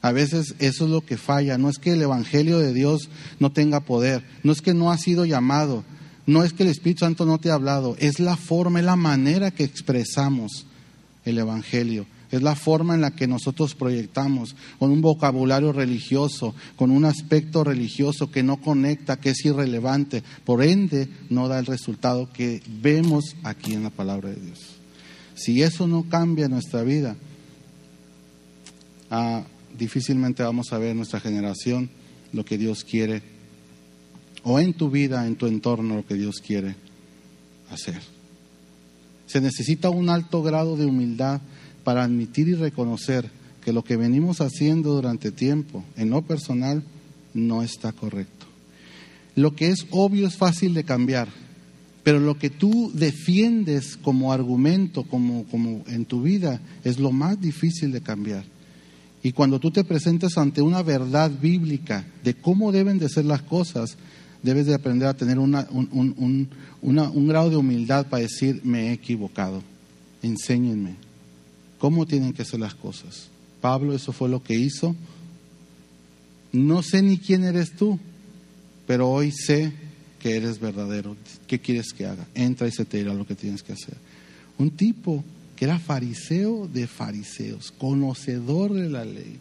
A 0.03 0.13
veces 0.13 0.55
eso 0.59 0.85
es 0.85 0.91
lo 0.91 1.01
que 1.01 1.17
falla. 1.17 1.57
No 1.57 1.71
es 1.71 1.79
que 1.79 1.93
el 1.93 2.03
Evangelio 2.03 2.59
de 2.59 2.75
Dios 2.75 3.09
no 3.39 3.53
tenga 3.53 3.81
poder, 3.81 4.25
no 4.43 4.53
es 4.53 4.61
que 4.61 4.75
no 4.75 4.91
ha 4.91 4.99
sido 4.99 5.25
llamado, 5.25 5.85
no 6.27 6.45
es 6.45 6.53
que 6.53 6.63
el 6.63 6.69
Espíritu 6.69 7.01
Santo 7.01 7.27
no 7.27 7.39
te 7.39 7.51
ha 7.51 7.55
hablado, 7.55 7.97
es 7.99 8.21
la 8.21 8.37
forma, 8.37 8.79
es 8.79 8.85
la 8.85 8.97
manera 8.97 9.51
que 9.51 9.65
expresamos 9.65 10.67
el 11.25 11.39
Evangelio. 11.39 12.07
es 12.31 12.41
la 12.41 12.57
forma 12.57 12.95
en 12.95 13.03
la 13.03 13.11
que 13.11 13.27
nosotros 13.27 13.75
proyectamos, 13.75 14.57
con 14.79 14.91
un 14.91 15.03
vocabulario 15.03 15.71
religioso, 15.71 16.55
con 16.77 16.91
un 16.91 17.05
aspecto 17.05 17.63
religioso 17.63 18.31
que 18.31 18.43
no 18.43 18.57
conecta, 18.57 19.21
que 19.21 19.31
es 19.31 19.45
irrelevante, 19.45 20.23
por 20.47 20.63
ende 20.63 21.09
no 21.29 21.47
da 21.49 21.59
el 21.59 21.67
resultado 21.67 22.33
que 22.33 22.63
vemos 22.81 23.37
aquí 23.43 23.75
en 23.75 23.83
la 23.83 23.91
palabra 23.91 24.31
de 24.31 24.37
Dios. 24.37 24.61
Si 25.35 25.63
eso 25.63 25.87
no 25.87 26.05
cambia 26.09 26.49
nuestra 26.49 26.83
vida, 26.83 27.17
ah, 29.11 29.43
difícilmente 29.79 30.43
vamos 30.43 30.73
a 30.73 30.79
ver 30.79 30.93
en 30.93 30.97
nuestra 30.97 31.21
generación 31.21 31.91
lo 32.33 32.47
que 32.47 32.57
Dios 32.57 32.83
quiere, 32.83 33.23
o 34.45 34.59
en 34.59 34.75
tu 34.75 34.91
vida, 34.91 35.27
en 35.27 35.37
tu 35.37 35.47
entorno, 35.47 35.97
lo 35.97 36.07
que 36.07 36.15
Dios 36.15 36.37
quiere 36.45 36.75
hacer. 37.71 38.01
Se 39.27 39.41
necesita 39.41 39.91
un 39.91 40.09
alto 40.09 40.43
grado 40.43 40.77
de 40.77 40.87
humildad 40.87 41.41
para 41.85 42.05
admitir 42.05 42.49
y 42.49 42.55
reconocer 42.55 43.31
que 43.65 43.73
lo 43.73 43.83
que 43.85 43.97
venimos 43.97 44.41
haciendo 44.41 44.95
durante 44.95 45.31
tiempo, 45.31 45.85
en 45.97 46.11
lo 46.11 46.23
personal, 46.23 46.83
no 47.35 47.63
está 47.63 47.93
correcto. 47.93 48.47
Lo 49.35 49.55
que 49.55 49.69
es 49.69 49.87
obvio 49.91 50.27
es 50.27 50.37
fácil 50.37 50.75
de 50.75 50.85
cambiar, 50.85 51.29
pero 52.03 52.19
lo 52.19 52.39
que 52.39 52.51
tú 52.51 52.91
defiendes 52.95 53.97
como 53.97 54.33
argumento, 54.33 55.05
como, 55.05 55.45
como 55.45 55.85
en 55.87 56.05
tu 56.05 56.23
vida, 56.23 56.61
es 56.85 56.99
lo 56.99 57.13
más 57.13 57.41
difícil 57.41 57.93
de 57.93 58.01
cambiar. 58.01 58.45
Y 59.23 59.33
cuando 59.33 59.61
tú 59.61 59.71
te 59.71 59.85
presentas 59.85 60.37
ante 60.37 60.61
una 60.63 60.83
verdad 60.83 61.31
bíblica 61.31 62.05
de 62.25 62.35
cómo 62.35 62.73
deben 62.73 62.99
de 62.99 63.09
ser 63.09 63.25
las 63.25 63.43
cosas, 63.43 63.97
debes 64.43 64.67
de 64.67 64.75
aprender 64.75 65.09
a 65.09 65.15
tener 65.15 65.39
un, 65.39 65.55
un, 66.83 67.29
grado 67.29 67.51
de 67.51 67.57
humildad 67.57 68.07
para 68.07 68.23
decir, 68.23 68.61
me 68.65 68.89
he 68.89 68.93
equivocado, 68.93 69.63
enséñenme 70.23 70.97
cómo 71.79 72.07
tienen 72.07 72.33
que 72.33 72.45
ser 72.45 72.61
las 72.61 72.75
cosas. 72.75 73.29
Pablo, 73.61 73.95
eso 73.95 74.13
fue 74.13 74.29
lo 74.29 74.43
que 74.43 74.55
hizo. 74.55 74.97
No 76.53 76.83
sé 76.83 77.03
ni 77.03 77.19
quién 77.19 77.45
eres 77.45 77.75
tú, 77.77 77.99
pero 78.87 79.09
hoy 79.09 79.33
sé 79.33 79.73
que 80.21 80.37
eres 80.37 80.59
verdadero. 80.59 81.17
¿Qué 81.47 81.61
quieres 81.61 81.93
que 81.93 82.07
haga? 82.07 82.27
Entra 82.35 82.69
y 82.69 82.73
se 82.73 82.85
te 82.85 82.99
dirá 82.99 83.15
lo 83.15 83.27
que 83.27 83.35
tienes 83.35 83.63
que 83.63 83.73
hacer. 83.73 83.97
Un 84.59 84.71
tipo 84.71 85.25
que 85.57 85.65
era 85.65 85.79
fariseo 85.79 86.69
de 86.69 86.87
fariseos, 86.87 87.73
conocedor 87.73 88.75
de 88.75 88.91
la 88.91 89.05
ley, 89.05 89.39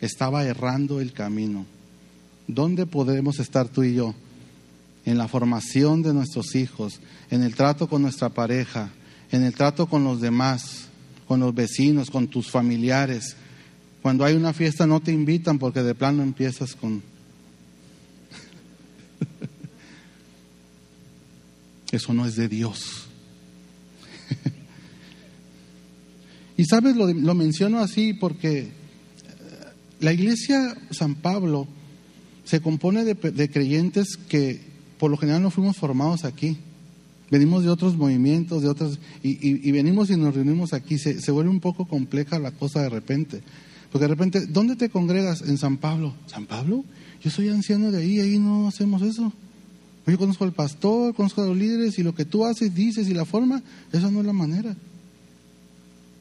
estaba 0.00 0.44
errando 0.44 1.00
el 1.00 1.12
camino 1.12 1.64
¿Dónde 2.48 2.86
podemos 2.86 3.38
estar 3.40 3.68
tú 3.68 3.82
y 3.82 3.94
yo? 3.94 4.14
En 5.04 5.18
la 5.18 5.28
formación 5.28 6.02
de 6.02 6.14
nuestros 6.14 6.54
hijos, 6.54 7.00
en 7.30 7.42
el 7.42 7.54
trato 7.54 7.88
con 7.88 8.02
nuestra 8.02 8.28
pareja, 8.28 8.90
en 9.32 9.42
el 9.42 9.54
trato 9.54 9.86
con 9.86 10.04
los 10.04 10.20
demás, 10.20 10.88
con 11.26 11.40
los 11.40 11.52
vecinos, 11.54 12.10
con 12.10 12.28
tus 12.28 12.50
familiares. 12.50 13.36
Cuando 14.02 14.24
hay 14.24 14.34
una 14.34 14.52
fiesta 14.52 14.86
no 14.86 15.00
te 15.00 15.12
invitan 15.12 15.58
porque 15.58 15.82
de 15.82 15.94
plano 15.94 16.22
empiezas 16.22 16.76
con... 16.76 17.02
Eso 21.90 22.14
no 22.14 22.26
es 22.26 22.36
de 22.36 22.48
Dios. 22.48 23.08
y 26.56 26.64
sabes, 26.64 26.94
lo, 26.96 27.12
lo 27.12 27.34
menciono 27.34 27.80
así 27.80 28.12
porque 28.12 28.58
eh, 28.58 28.70
la 30.00 30.12
iglesia 30.12 30.76
San 30.90 31.16
Pablo 31.16 31.66
se 32.46 32.60
compone 32.60 33.04
de, 33.04 33.50
creyentes 33.50 34.16
que 34.16 34.60
por 34.98 35.10
lo 35.10 35.16
general 35.16 35.42
no 35.42 35.50
fuimos 35.50 35.76
formados 35.76 36.24
aquí. 36.24 36.56
Venimos 37.28 37.64
de 37.64 37.70
otros 37.70 37.96
movimientos, 37.96 38.62
de 38.62 38.68
otras, 38.68 39.00
y, 39.20 39.70
venimos 39.72 40.10
y 40.10 40.16
nos 40.16 40.32
reunimos 40.34 40.72
aquí. 40.72 40.96
Se, 40.96 41.20
se, 41.20 41.32
vuelve 41.32 41.50
un 41.50 41.58
poco 41.58 41.86
compleja 41.86 42.38
la 42.38 42.52
cosa 42.52 42.80
de 42.82 42.88
repente. 42.88 43.42
Porque 43.90 44.04
de 44.04 44.08
repente, 44.08 44.46
¿dónde 44.46 44.76
te 44.76 44.88
congregas? 44.88 45.42
En 45.42 45.58
San 45.58 45.76
Pablo. 45.78 46.14
¿San 46.26 46.46
Pablo? 46.46 46.84
Yo 47.20 47.30
soy 47.30 47.48
anciano 47.48 47.90
de 47.90 47.98
ahí, 47.98 48.20
ahí 48.20 48.38
no 48.38 48.68
hacemos 48.68 49.02
eso. 49.02 49.32
Yo 50.06 50.16
conozco 50.16 50.44
al 50.44 50.52
pastor, 50.52 51.14
conozco 51.14 51.42
a 51.42 51.46
los 51.46 51.56
líderes, 51.56 51.98
y 51.98 52.04
lo 52.04 52.14
que 52.14 52.24
tú 52.24 52.46
haces, 52.46 52.72
dices 52.72 53.08
y 53.08 53.14
la 53.14 53.24
forma, 53.24 53.60
esa 53.92 54.08
no 54.08 54.20
es 54.20 54.26
la 54.26 54.32
manera. 54.32 54.76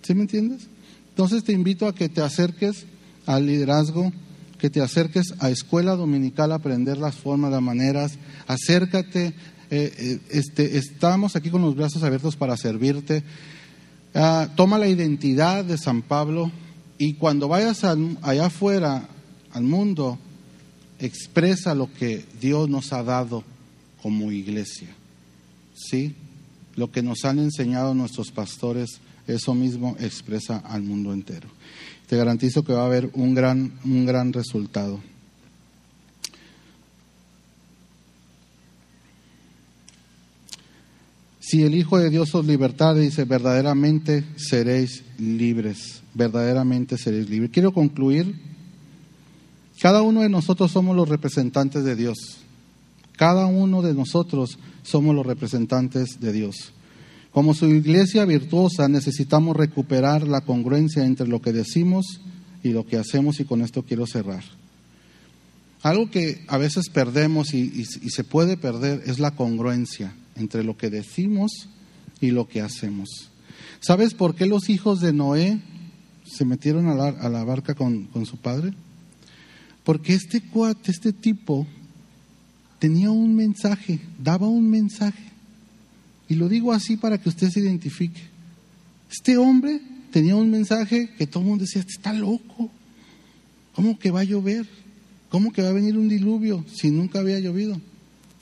¿Sí 0.02 0.16
me 0.16 0.22
entiendes? 0.22 0.64
Entonces 1.10 1.44
te 1.44 1.54
invito 1.54 1.88
a 1.88 1.94
que 1.94 2.10
te 2.10 2.22
acerques 2.22 2.86
al 3.28 3.46
liderazgo 3.46 4.12
que 4.60 4.70
te 4.70 4.82
acerques 4.82 5.34
a 5.40 5.50
escuela 5.50 5.96
dominical 5.96 6.52
a 6.52 6.56
aprender 6.56 6.98
las 6.98 7.16
formas, 7.16 7.52
las 7.52 7.62
maneras. 7.62 8.18
Acércate. 8.48 9.34
Eh, 9.72 9.94
eh, 9.98 10.20
este, 10.30 10.78
estamos 10.78 11.36
aquí 11.36 11.50
con 11.50 11.62
los 11.62 11.76
brazos 11.76 12.04
abiertos 12.04 12.36
para 12.36 12.58
servirte. 12.58 13.24
Ah, 14.14 14.50
toma 14.56 14.78
la 14.78 14.88
identidad 14.88 15.66
de 15.66 15.78
San 15.78 16.02
Pablo 16.02 16.52
y 16.98 17.16
cuando 17.16 17.48
vayas 17.48 17.84
allá 17.84 18.46
afuera 18.46 19.10
al 19.52 19.64
mundo, 19.64 20.18
expresa 21.00 21.76
lo 21.76 21.92
que 21.92 22.26
Dios 22.40 22.70
nos 22.70 22.94
ha 22.94 23.04
dado 23.04 23.44
como 24.02 24.32
iglesia. 24.32 24.90
¿Sí? 25.76 26.16
Lo 26.76 26.92
que 26.92 27.02
nos 27.02 27.26
han 27.26 27.40
enseñado 27.40 27.94
nuestros 27.94 28.32
pastores, 28.32 29.00
eso 29.28 29.54
mismo 29.54 29.98
expresa 30.00 30.58
al 30.58 30.84
mundo 30.84 31.12
entero 31.12 31.50
te 32.08 32.18
garantizo 32.18 32.64
que 32.64 32.74
va 32.74 32.84
a 32.84 32.86
haber 32.86 33.10
un 33.14 33.34
gran, 33.34 33.74
un 33.84 34.06
gran 34.06 34.32
resultado. 34.34 35.00
Si 41.40 41.64
el 41.64 41.76
Hijo 41.76 42.00
de 42.00 42.10
Dios 42.10 42.34
os 42.34 42.46
libertad, 42.46 42.96
dice, 42.96 43.24
verdaderamente 43.24 44.24
seréis 44.36 45.04
libres, 45.20 46.02
verdaderamente 46.16 46.98
seréis 46.98 47.30
libres. 47.30 47.52
Quiero 47.52 47.72
concluir, 47.72 48.36
cada 49.80 50.02
uno 50.02 50.22
de 50.22 50.30
nosotros 50.30 50.72
somos 50.72 50.96
los 50.96 51.08
representantes 51.08 51.84
de 51.84 51.96
Dios, 51.96 52.18
cada 53.16 53.46
uno 53.46 53.84
de 53.84 53.94
nosotros 53.94 54.58
somos 54.82 55.16
los 55.16 55.26
representantes 55.26 56.20
de 56.20 56.34
Dios. 56.34 56.74
Como 57.36 57.54
su 57.54 57.68
iglesia 57.68 58.24
virtuosa 58.24 58.88
necesitamos 58.88 59.58
recuperar 59.58 60.26
la 60.26 60.40
congruencia 60.40 61.06
entre 61.06 61.28
lo 61.28 61.42
que 61.42 61.52
decimos 61.52 62.22
y 62.64 62.70
lo 62.70 62.86
que 62.86 62.96
hacemos 62.96 63.42
y 63.42 63.44
con 63.44 63.62
esto 63.62 63.84
quiero 63.84 64.08
cerrar. 64.08 64.42
Algo 65.82 66.10
que 66.10 66.46
a 66.48 66.58
veces 66.58 66.88
perdemos 66.88 67.54
y, 67.54 67.84
se 67.84 68.24
puede 68.24 68.56
perder 68.56 69.04
es 69.06 69.20
la 69.20 69.32
congruencia 69.32 70.16
entre 70.38 70.64
lo 70.64 70.78
que 70.78 70.90
decimos 70.90 71.68
y 72.22 72.32
lo 72.32 72.48
que 72.48 72.62
hacemos. 72.62 73.10
¿Sabes 73.82 74.14
por 74.14 74.36
qué 74.36 74.46
los 74.46 74.70
hijos 74.70 75.02
de 75.02 75.12
Noé 75.12 75.60
se 76.26 76.46
metieron 76.46 76.88
a 76.88 77.30
la, 77.30 77.44
barca 77.44 77.76
con, 77.76 78.06
con, 78.06 78.26
su 78.26 78.38
padre? 78.38 78.74
Porque 79.84 80.14
este 80.14 80.40
cuate, 80.40 80.90
este 80.90 81.12
tipo, 81.12 81.68
tenía 82.80 83.12
un 83.12 83.36
mensaje, 83.36 84.00
daba 84.24 84.48
un 84.48 84.70
mensaje. 84.70 85.35
Y 86.28 86.36
lo 86.36 86.50
digo 86.50 86.72
así 86.72 86.98
para 86.98 87.18
que 87.18 87.30
usted 87.30 87.50
se 87.50 87.60
identifique. 87.60 88.22
Este 89.12 89.38
hombre 89.38 89.82
tenía 90.12 90.36
un 90.36 90.50
mensaje 90.50 91.10
que 91.18 91.28
todo 91.28 91.44
el 91.44 91.50
mundo 91.50 91.64
decía, 91.64 91.82
este 91.82 91.94
está 91.94 92.14
loco. 92.14 92.72
¿Cómo 93.74 94.00
que 94.00 94.12
va 94.12 94.22
a 94.22 94.24
llover? 94.24 94.66
¿Cómo 95.30 95.52
que 95.52 95.62
va 95.62 95.70
a 95.70 95.74
venir 95.74 95.98
un 95.98 96.08
diluvio 96.08 96.66
si 96.74 96.90
nunca 96.90 97.20
había 97.20 97.40
llovido? 97.40 97.80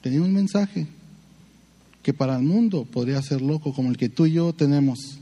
Tenía 0.02 0.22
un 0.22 0.34
mensaje 0.34 0.88
que 2.04 2.13
para 2.13 2.36
el 2.38 2.43
mundo 2.43 2.86
podría 2.86 3.22
ser 3.22 3.41
loco, 3.41 3.74
como 3.74 3.89
el 3.89 3.98
que 3.98 4.10
tú 4.10 4.26
y 4.26 4.34
yo 4.34 4.54
tenemos. 4.54 5.17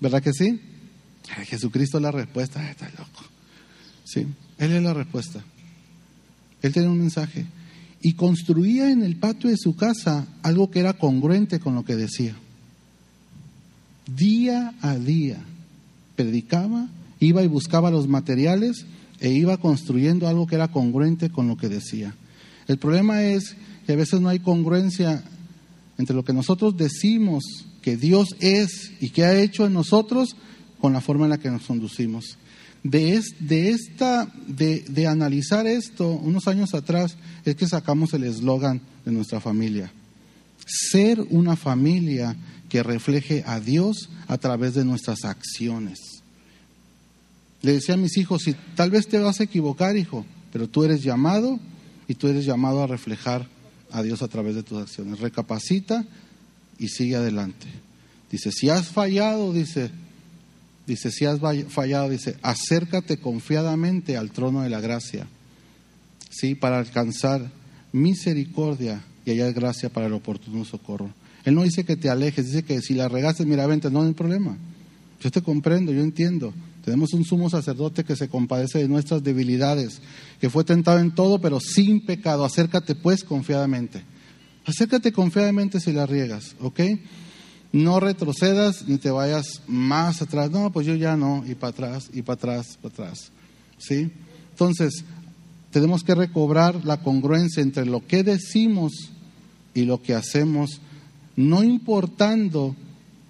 ¿Verdad 0.00 0.22
que 0.22 0.32
sí? 0.32 0.60
Jesucristo 1.46 1.98
es 1.98 2.02
la 2.02 2.10
respuesta. 2.10 2.70
Está 2.70 2.88
loco. 2.90 3.24
Sí, 4.04 4.26
Él 4.58 4.72
es 4.72 4.82
la 4.82 4.94
respuesta. 4.94 5.42
Él 6.60 6.72
tiene 6.72 6.88
un 6.88 6.98
mensaje 6.98 7.46
y 8.02 8.14
construía 8.14 8.90
en 8.90 9.02
el 9.02 9.16
patio 9.16 9.48
de 9.48 9.56
su 9.56 9.76
casa 9.76 10.26
algo 10.42 10.70
que 10.70 10.80
era 10.80 10.94
congruente 10.94 11.60
con 11.60 11.74
lo 11.74 11.84
que 11.84 11.96
decía. 11.96 12.34
Día 14.16 14.74
a 14.82 14.96
día 14.96 15.38
predicaba, 16.16 16.88
iba 17.20 17.42
y 17.42 17.46
buscaba 17.46 17.90
los 17.90 18.08
materiales 18.08 18.84
e 19.20 19.30
iba 19.30 19.56
construyendo 19.56 20.26
algo 20.26 20.46
que 20.46 20.56
era 20.56 20.68
congruente 20.68 21.30
con 21.30 21.46
lo 21.46 21.56
que 21.56 21.68
decía. 21.68 22.14
El 22.66 22.78
problema 22.78 23.22
es 23.22 23.56
que 23.86 23.92
a 23.92 23.96
veces 23.96 24.20
no 24.20 24.28
hay 24.28 24.40
congruencia 24.40 25.22
entre 25.96 26.16
lo 26.16 26.24
que 26.24 26.32
nosotros 26.32 26.76
decimos 26.76 27.44
que 27.82 27.96
Dios 27.96 28.34
es 28.40 28.92
y 29.00 29.10
que 29.10 29.24
ha 29.24 29.40
hecho 29.40 29.66
en 29.66 29.74
nosotros 29.74 30.36
con 30.80 30.92
la 30.92 31.00
forma 31.00 31.24
en 31.24 31.30
la 31.30 31.38
que 31.38 31.50
nos 31.50 31.66
conducimos 31.66 32.36
de, 32.82 33.22
de, 33.38 33.70
esta, 33.70 34.32
de, 34.46 34.80
de 34.80 35.06
analizar 35.06 35.66
esto 35.66 36.08
unos 36.08 36.48
años 36.48 36.74
atrás 36.74 37.16
es 37.44 37.54
que 37.54 37.66
sacamos 37.66 38.12
el 38.12 38.24
eslogan 38.24 38.80
de 39.04 39.12
nuestra 39.12 39.40
familia. 39.40 39.92
Ser 40.66 41.20
una 41.30 41.56
familia 41.56 42.36
que 42.68 42.82
refleje 42.82 43.44
a 43.46 43.60
Dios 43.60 44.08
a 44.28 44.38
través 44.38 44.74
de 44.74 44.84
nuestras 44.84 45.24
acciones. 45.24 45.98
Le 47.60 47.74
decía 47.74 47.94
a 47.94 47.98
mis 47.98 48.16
hijos, 48.16 48.42
si 48.42 48.54
tal 48.74 48.90
vez 48.90 49.06
te 49.06 49.18
vas 49.18 49.40
a 49.40 49.44
equivocar, 49.44 49.96
hijo, 49.96 50.26
pero 50.52 50.68
tú 50.68 50.82
eres 50.84 51.02
llamado 51.02 51.60
y 52.08 52.14
tú 52.14 52.28
eres 52.28 52.44
llamado 52.44 52.82
a 52.82 52.86
reflejar 52.86 53.48
a 53.90 54.02
Dios 54.02 54.22
a 54.22 54.28
través 54.28 54.56
de 54.56 54.62
tus 54.62 54.78
acciones. 54.78 55.20
Recapacita 55.20 56.04
y 56.78 56.88
sigue 56.88 57.16
adelante. 57.16 57.66
Dice, 58.30 58.50
si 58.50 58.70
has 58.70 58.88
fallado, 58.88 59.52
dice, 59.52 59.90
dice, 60.86 61.10
si 61.10 61.24
has 61.24 61.40
fallado, 61.68 62.08
dice, 62.08 62.36
acércate 62.42 63.18
confiadamente 63.18 64.16
al 64.16 64.30
trono 64.30 64.62
de 64.62 64.70
la 64.70 64.80
gracia, 64.80 65.26
¿sí? 66.30 66.54
Para 66.54 66.78
alcanzar 66.78 67.50
misericordia 67.92 69.02
y 69.24 69.30
hallar 69.30 69.52
gracia 69.52 69.88
para 69.88 70.06
el 70.06 70.12
oportuno 70.12 70.64
socorro. 70.64 71.10
Él 71.44 71.54
no 71.54 71.62
dice 71.62 71.84
que 71.84 71.96
te 71.96 72.08
alejes, 72.08 72.46
dice 72.46 72.62
que 72.62 72.80
si 72.80 72.94
la 72.94 73.08
regaste, 73.08 73.44
mira, 73.44 73.66
vente, 73.66 73.90
no 73.90 74.02
hay 74.02 74.12
problema. 74.12 74.56
Yo 75.20 75.30
te 75.30 75.42
comprendo, 75.42 75.92
yo 75.92 76.02
entiendo. 76.02 76.52
Tenemos 76.84 77.12
un 77.12 77.24
sumo 77.24 77.48
sacerdote 77.48 78.02
que 78.04 78.16
se 78.16 78.28
compadece 78.28 78.78
de 78.78 78.88
nuestras 78.88 79.22
debilidades, 79.22 80.00
que 80.40 80.50
fue 80.50 80.64
tentado 80.64 80.98
en 80.98 81.14
todo, 81.14 81.40
pero 81.40 81.60
sin 81.60 82.04
pecado. 82.04 82.44
Acércate 82.44 82.94
pues 82.96 83.22
confiadamente. 83.22 84.02
Acércate 84.64 85.12
confiadamente 85.12 85.80
si 85.80 85.92
la 85.92 86.06
riegas, 86.06 86.56
¿ok? 86.60 86.80
No 87.72 88.00
retrocedas 88.00 88.86
ni 88.86 88.98
te 88.98 89.10
vayas 89.10 89.62
más 89.66 90.20
atrás. 90.20 90.50
No, 90.50 90.70
pues 90.70 90.86
yo 90.86 90.94
ya 90.94 91.16
no, 91.16 91.42
y 91.46 91.54
para 91.54 91.70
atrás, 91.70 92.10
y 92.12 92.22
para 92.22 92.34
atrás, 92.34 92.78
para 92.80 92.92
atrás. 92.92 93.32
¿Sí? 93.78 94.10
Entonces, 94.50 95.04
tenemos 95.70 96.02
que 96.02 96.14
recobrar 96.14 96.84
la 96.84 96.98
congruencia 96.98 97.62
entre 97.62 97.86
lo 97.86 98.06
que 98.06 98.22
decimos 98.22 98.92
y 99.74 99.84
lo 99.84 100.02
que 100.02 100.14
hacemos, 100.14 100.80
no 101.34 101.64
importando 101.64 102.76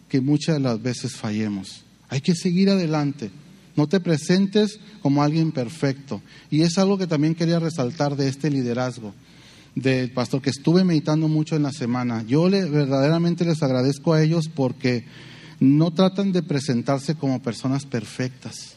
que 0.08 0.20
muchas 0.20 0.56
de 0.56 0.60
las 0.60 0.82
veces 0.82 1.14
fallemos. 1.14 1.84
Hay 2.08 2.20
que 2.20 2.34
seguir 2.34 2.68
adelante. 2.68 3.30
No 3.76 3.86
te 3.86 4.00
presentes 4.00 4.80
como 5.00 5.22
alguien 5.22 5.52
perfecto. 5.52 6.20
Y 6.50 6.62
es 6.62 6.76
algo 6.78 6.98
que 6.98 7.06
también 7.06 7.34
quería 7.34 7.58
resaltar 7.58 8.16
de 8.16 8.28
este 8.28 8.50
liderazgo 8.50 9.14
del 9.74 10.10
pastor 10.10 10.42
que 10.42 10.50
estuve 10.50 10.84
meditando 10.84 11.28
mucho 11.28 11.56
en 11.56 11.62
la 11.62 11.72
semana. 11.72 12.22
Yo 12.26 12.48
le, 12.48 12.64
verdaderamente 12.64 13.44
les 13.44 13.62
agradezco 13.62 14.12
a 14.12 14.22
ellos 14.22 14.48
porque 14.48 15.04
no 15.60 15.92
tratan 15.92 16.32
de 16.32 16.42
presentarse 16.42 17.14
como 17.14 17.42
personas 17.42 17.86
perfectas. 17.86 18.74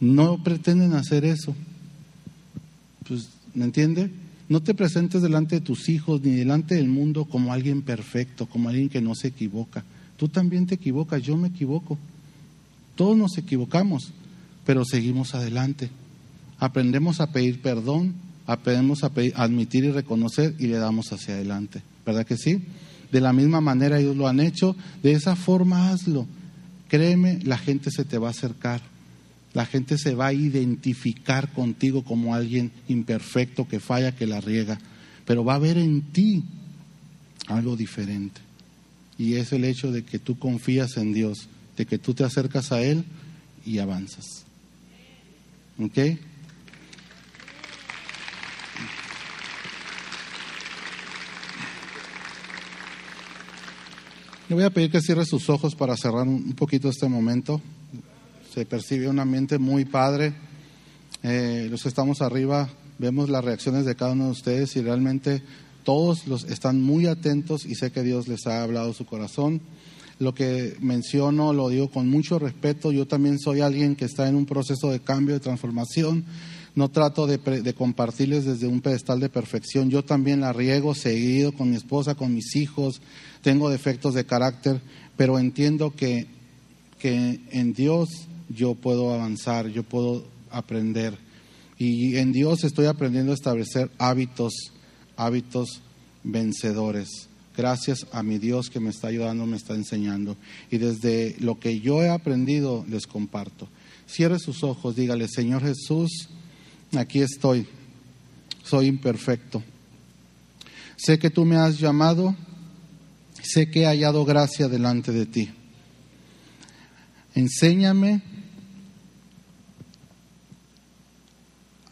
No 0.00 0.42
pretenden 0.42 0.94
hacer 0.94 1.24
eso. 1.24 1.54
Pues, 3.06 3.28
¿me 3.54 3.64
entiende? 3.64 4.10
No 4.48 4.62
te 4.62 4.74
presentes 4.74 5.22
delante 5.22 5.56
de 5.56 5.60
tus 5.60 5.88
hijos 5.88 6.20
ni 6.22 6.32
delante 6.32 6.76
del 6.76 6.88
mundo 6.88 7.24
como 7.24 7.52
alguien 7.52 7.82
perfecto, 7.82 8.46
como 8.46 8.68
alguien 8.68 8.88
que 8.88 9.00
no 9.00 9.14
se 9.14 9.28
equivoca. 9.28 9.84
Tú 10.16 10.28
también 10.28 10.66
te 10.66 10.76
equivocas, 10.76 11.22
yo 11.22 11.36
me 11.36 11.48
equivoco. 11.48 11.98
Todos 12.94 13.16
nos 13.16 13.36
equivocamos, 13.38 14.12
pero 14.64 14.84
seguimos 14.84 15.34
adelante. 15.34 15.90
Aprendemos 16.58 17.20
a 17.20 17.32
pedir 17.32 17.60
perdón, 17.60 18.14
aprendemos 18.46 19.02
a, 19.04 19.12
admitir 19.34 19.84
y 19.84 19.90
reconocer 19.90 20.54
y 20.58 20.66
le 20.66 20.78
damos 20.78 21.12
hacia 21.12 21.34
adelante. 21.34 21.82
¿Verdad 22.04 22.26
que 22.26 22.36
sí? 22.36 22.62
De 23.10 23.20
la 23.20 23.32
misma 23.32 23.60
manera 23.60 23.98
ellos 23.98 24.16
lo 24.16 24.28
han 24.28 24.40
hecho, 24.40 24.76
de 25.02 25.12
esa 25.12 25.36
forma 25.36 25.90
hazlo. 25.90 26.26
Créeme, 26.88 27.40
la 27.42 27.58
gente 27.58 27.90
se 27.90 28.04
te 28.04 28.18
va 28.18 28.28
a 28.28 28.30
acercar. 28.30 28.80
La 29.54 29.66
gente 29.66 29.96
se 29.96 30.14
va 30.14 30.26
a 30.26 30.32
identificar 30.32 31.52
contigo 31.52 32.04
como 32.04 32.34
alguien 32.34 32.72
imperfecto 32.88 33.66
que 33.66 33.80
falla, 33.80 34.14
que 34.14 34.26
la 34.26 34.40
riega, 34.40 34.78
pero 35.24 35.44
va 35.44 35.54
a 35.54 35.58
ver 35.58 35.78
en 35.78 36.02
ti 36.02 36.44
algo 37.48 37.74
diferente. 37.74 38.40
Y 39.18 39.36
es 39.36 39.52
el 39.52 39.64
hecho 39.64 39.90
de 39.90 40.04
que 40.04 40.18
tú 40.18 40.38
confías 40.38 40.98
en 40.98 41.14
Dios, 41.14 41.48
de 41.76 41.86
que 41.86 41.98
tú 41.98 42.12
te 42.12 42.24
acercas 42.24 42.70
a 42.70 42.82
Él 42.82 43.04
y 43.64 43.78
avanzas. 43.78 44.44
¿Ok? 45.78 45.98
Le 54.48 54.54
voy 54.54 54.62
a 54.62 54.70
pedir 54.70 54.92
que 54.92 55.00
cierre 55.00 55.26
sus 55.26 55.50
ojos 55.50 55.74
para 55.74 55.96
cerrar 55.96 56.28
un 56.28 56.52
poquito 56.52 56.88
este 56.88 57.08
momento. 57.08 57.60
Se 58.54 58.64
percibe 58.64 59.08
un 59.08 59.18
ambiente 59.18 59.58
muy 59.58 59.84
padre. 59.84 60.34
Eh, 61.24 61.66
los 61.68 61.82
que 61.82 61.88
estamos 61.88 62.22
arriba 62.22 62.68
vemos 62.98 63.28
las 63.28 63.44
reacciones 63.44 63.84
de 63.84 63.96
cada 63.96 64.12
uno 64.12 64.26
de 64.26 64.30
ustedes 64.30 64.76
y 64.76 64.82
realmente 64.82 65.42
todos 65.82 66.28
los 66.28 66.44
están 66.44 66.80
muy 66.80 67.06
atentos 67.06 67.66
y 67.66 67.74
sé 67.74 67.90
que 67.90 68.04
Dios 68.04 68.28
les 68.28 68.46
ha 68.46 68.62
hablado 68.62 68.92
su 68.92 69.04
corazón. 69.04 69.60
Lo 70.20 70.32
que 70.32 70.76
menciono 70.78 71.52
lo 71.52 71.68
digo 71.68 71.90
con 71.90 72.08
mucho 72.08 72.38
respeto. 72.38 72.92
Yo 72.92 73.08
también 73.08 73.40
soy 73.40 73.62
alguien 73.62 73.96
que 73.96 74.04
está 74.04 74.28
en 74.28 74.36
un 74.36 74.46
proceso 74.46 74.92
de 74.92 75.00
cambio, 75.00 75.34
de 75.34 75.40
transformación. 75.40 76.24
No 76.76 76.90
trato 76.90 77.26
de, 77.26 77.74
compartirles 77.74 78.44
desde 78.44 78.68
un 78.68 78.82
pedestal 78.82 79.18
de 79.18 79.28
perfección. 79.30 79.90
Yo 79.90 80.04
también 80.04 80.42
la 80.42 80.52
riego 80.52 80.94
seguido 80.94 81.52
con 81.52 81.70
mi 81.70 81.76
esposa, 81.76 82.14
con 82.14 82.32
mis 82.32 82.54
hijos 82.54 83.00
tengo 83.42 83.70
defectos 83.70 84.14
de 84.14 84.26
carácter, 84.26 84.80
pero 85.16 85.38
entiendo 85.38 85.94
que, 85.94 86.26
que 86.98 87.40
en 87.50 87.72
Dios 87.72 88.08
yo 88.48 88.74
puedo 88.74 89.14
avanzar, 89.14 89.68
yo 89.68 89.84
puedo 89.84 90.24
aprender. 90.50 91.16
Y 91.78 92.16
en 92.16 92.32
Dios 92.32 92.64
estoy 92.64 92.86
aprendiendo 92.86 93.32
a 93.32 93.36
establecer 93.36 93.90
hábitos, 93.98 94.52
hábitos 95.16 95.80
vencedores. 96.24 97.28
Gracias 97.56 98.06
a 98.12 98.22
mi 98.22 98.38
Dios 98.38 98.68
que 98.68 98.80
me 98.80 98.90
está 98.90 99.08
ayudando, 99.08 99.46
me 99.46 99.56
está 99.56 99.74
enseñando. 99.74 100.36
Y 100.70 100.76
desde 100.76 101.36
lo 101.38 101.58
que 101.58 101.80
yo 101.80 102.02
he 102.02 102.10
aprendido, 102.10 102.84
les 102.88 103.06
comparto. 103.06 103.68
Cierre 104.06 104.38
sus 104.38 104.62
ojos, 104.62 104.94
dígale, 104.94 105.26
Señor 105.28 105.62
Jesús, 105.62 106.28
aquí 106.98 107.20
estoy. 107.20 107.66
Soy 108.62 108.86
imperfecto. 108.86 109.62
Sé 110.96 111.18
que 111.18 111.30
tú 111.30 111.44
me 111.44 111.56
has 111.56 111.78
llamado 111.78 112.34
sé 113.46 113.70
que 113.70 113.82
he 113.82 113.86
hallado 113.86 114.24
gracia 114.24 114.68
delante 114.68 115.12
de 115.12 115.26
ti. 115.26 115.50
Enséñame 117.34 118.22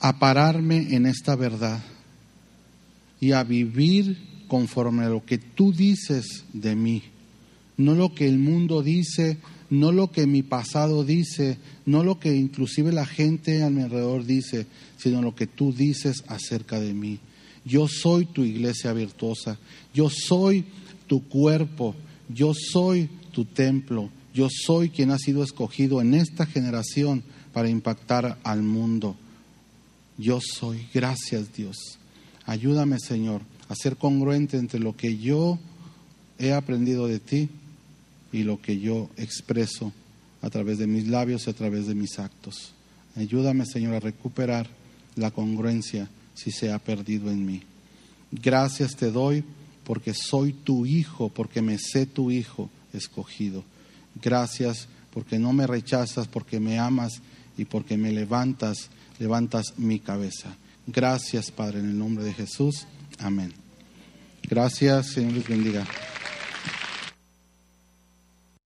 a 0.00 0.18
pararme 0.18 0.94
en 0.94 1.06
esta 1.06 1.36
verdad 1.36 1.82
y 3.20 3.32
a 3.32 3.44
vivir 3.44 4.44
conforme 4.48 5.04
a 5.04 5.08
lo 5.08 5.24
que 5.24 5.38
tú 5.38 5.72
dices 5.72 6.44
de 6.52 6.74
mí, 6.76 7.02
no 7.76 7.94
lo 7.94 8.14
que 8.14 8.28
el 8.28 8.38
mundo 8.38 8.82
dice, 8.82 9.38
no 9.74 9.92
lo 9.92 10.10
que 10.10 10.26
mi 10.26 10.42
pasado 10.42 11.04
dice, 11.04 11.58
no 11.84 12.04
lo 12.04 12.18
que 12.20 12.34
inclusive 12.34 12.92
la 12.92 13.06
gente 13.06 13.62
a 13.62 13.70
mi 13.70 13.82
alrededor 13.82 14.24
dice, 14.24 14.66
sino 14.96 15.20
lo 15.20 15.34
que 15.34 15.46
tú 15.46 15.72
dices 15.72 16.24
acerca 16.28 16.80
de 16.80 16.94
mí. 16.94 17.18
Yo 17.64 17.88
soy 17.88 18.26
tu 18.26 18.44
iglesia 18.44 18.92
virtuosa, 18.92 19.58
yo 19.92 20.10
soy 20.10 20.64
tu 21.06 21.24
cuerpo, 21.24 21.94
yo 22.28 22.52
soy 22.54 23.08
tu 23.32 23.44
templo, 23.44 24.10
yo 24.32 24.48
soy 24.50 24.90
quien 24.90 25.10
ha 25.10 25.18
sido 25.18 25.42
escogido 25.42 26.00
en 26.00 26.14
esta 26.14 26.46
generación 26.46 27.22
para 27.52 27.68
impactar 27.68 28.38
al 28.44 28.62
mundo. 28.62 29.16
Yo 30.18 30.40
soy, 30.40 30.86
gracias 30.94 31.52
Dios. 31.52 31.98
Ayúdame 32.46 32.98
Señor 33.00 33.42
a 33.68 33.74
ser 33.74 33.96
congruente 33.96 34.56
entre 34.56 34.78
lo 34.78 34.96
que 34.96 35.18
yo 35.18 35.58
he 36.38 36.52
aprendido 36.52 37.06
de 37.06 37.18
ti 37.18 37.48
y 38.34 38.42
lo 38.42 38.60
que 38.60 38.80
yo 38.80 39.08
expreso 39.16 39.92
a 40.42 40.50
través 40.50 40.78
de 40.78 40.88
mis 40.88 41.06
labios 41.06 41.46
y 41.46 41.50
a 41.50 41.52
través 41.52 41.86
de 41.86 41.94
mis 41.94 42.18
actos. 42.18 42.72
Ayúdame 43.14 43.64
Señor 43.64 43.94
a 43.94 44.00
recuperar 44.00 44.66
la 45.14 45.30
congruencia 45.30 46.08
si 46.34 46.50
se 46.50 46.72
ha 46.72 46.80
perdido 46.80 47.30
en 47.30 47.46
mí. 47.46 47.62
Gracias 48.32 48.96
te 48.96 49.12
doy 49.12 49.44
porque 49.84 50.14
soy 50.14 50.52
tu 50.52 50.84
hijo, 50.84 51.28
porque 51.28 51.62
me 51.62 51.78
sé 51.78 52.06
tu 52.06 52.32
hijo 52.32 52.70
escogido. 52.92 53.62
Gracias 54.20 54.88
porque 55.12 55.38
no 55.38 55.52
me 55.52 55.68
rechazas, 55.68 56.26
porque 56.26 56.58
me 56.58 56.80
amas 56.80 57.22
y 57.56 57.66
porque 57.66 57.96
me 57.96 58.10
levantas, 58.10 58.90
levantas 59.20 59.74
mi 59.76 60.00
cabeza. 60.00 60.56
Gracias, 60.88 61.52
Padre, 61.52 61.78
en 61.78 61.90
el 61.90 61.98
nombre 61.98 62.24
de 62.24 62.34
Jesús. 62.34 62.88
Amén. 63.20 63.52
Gracias, 64.42 65.12
Señor 65.12 65.34
les 65.34 65.46
bendiga. 65.46 65.86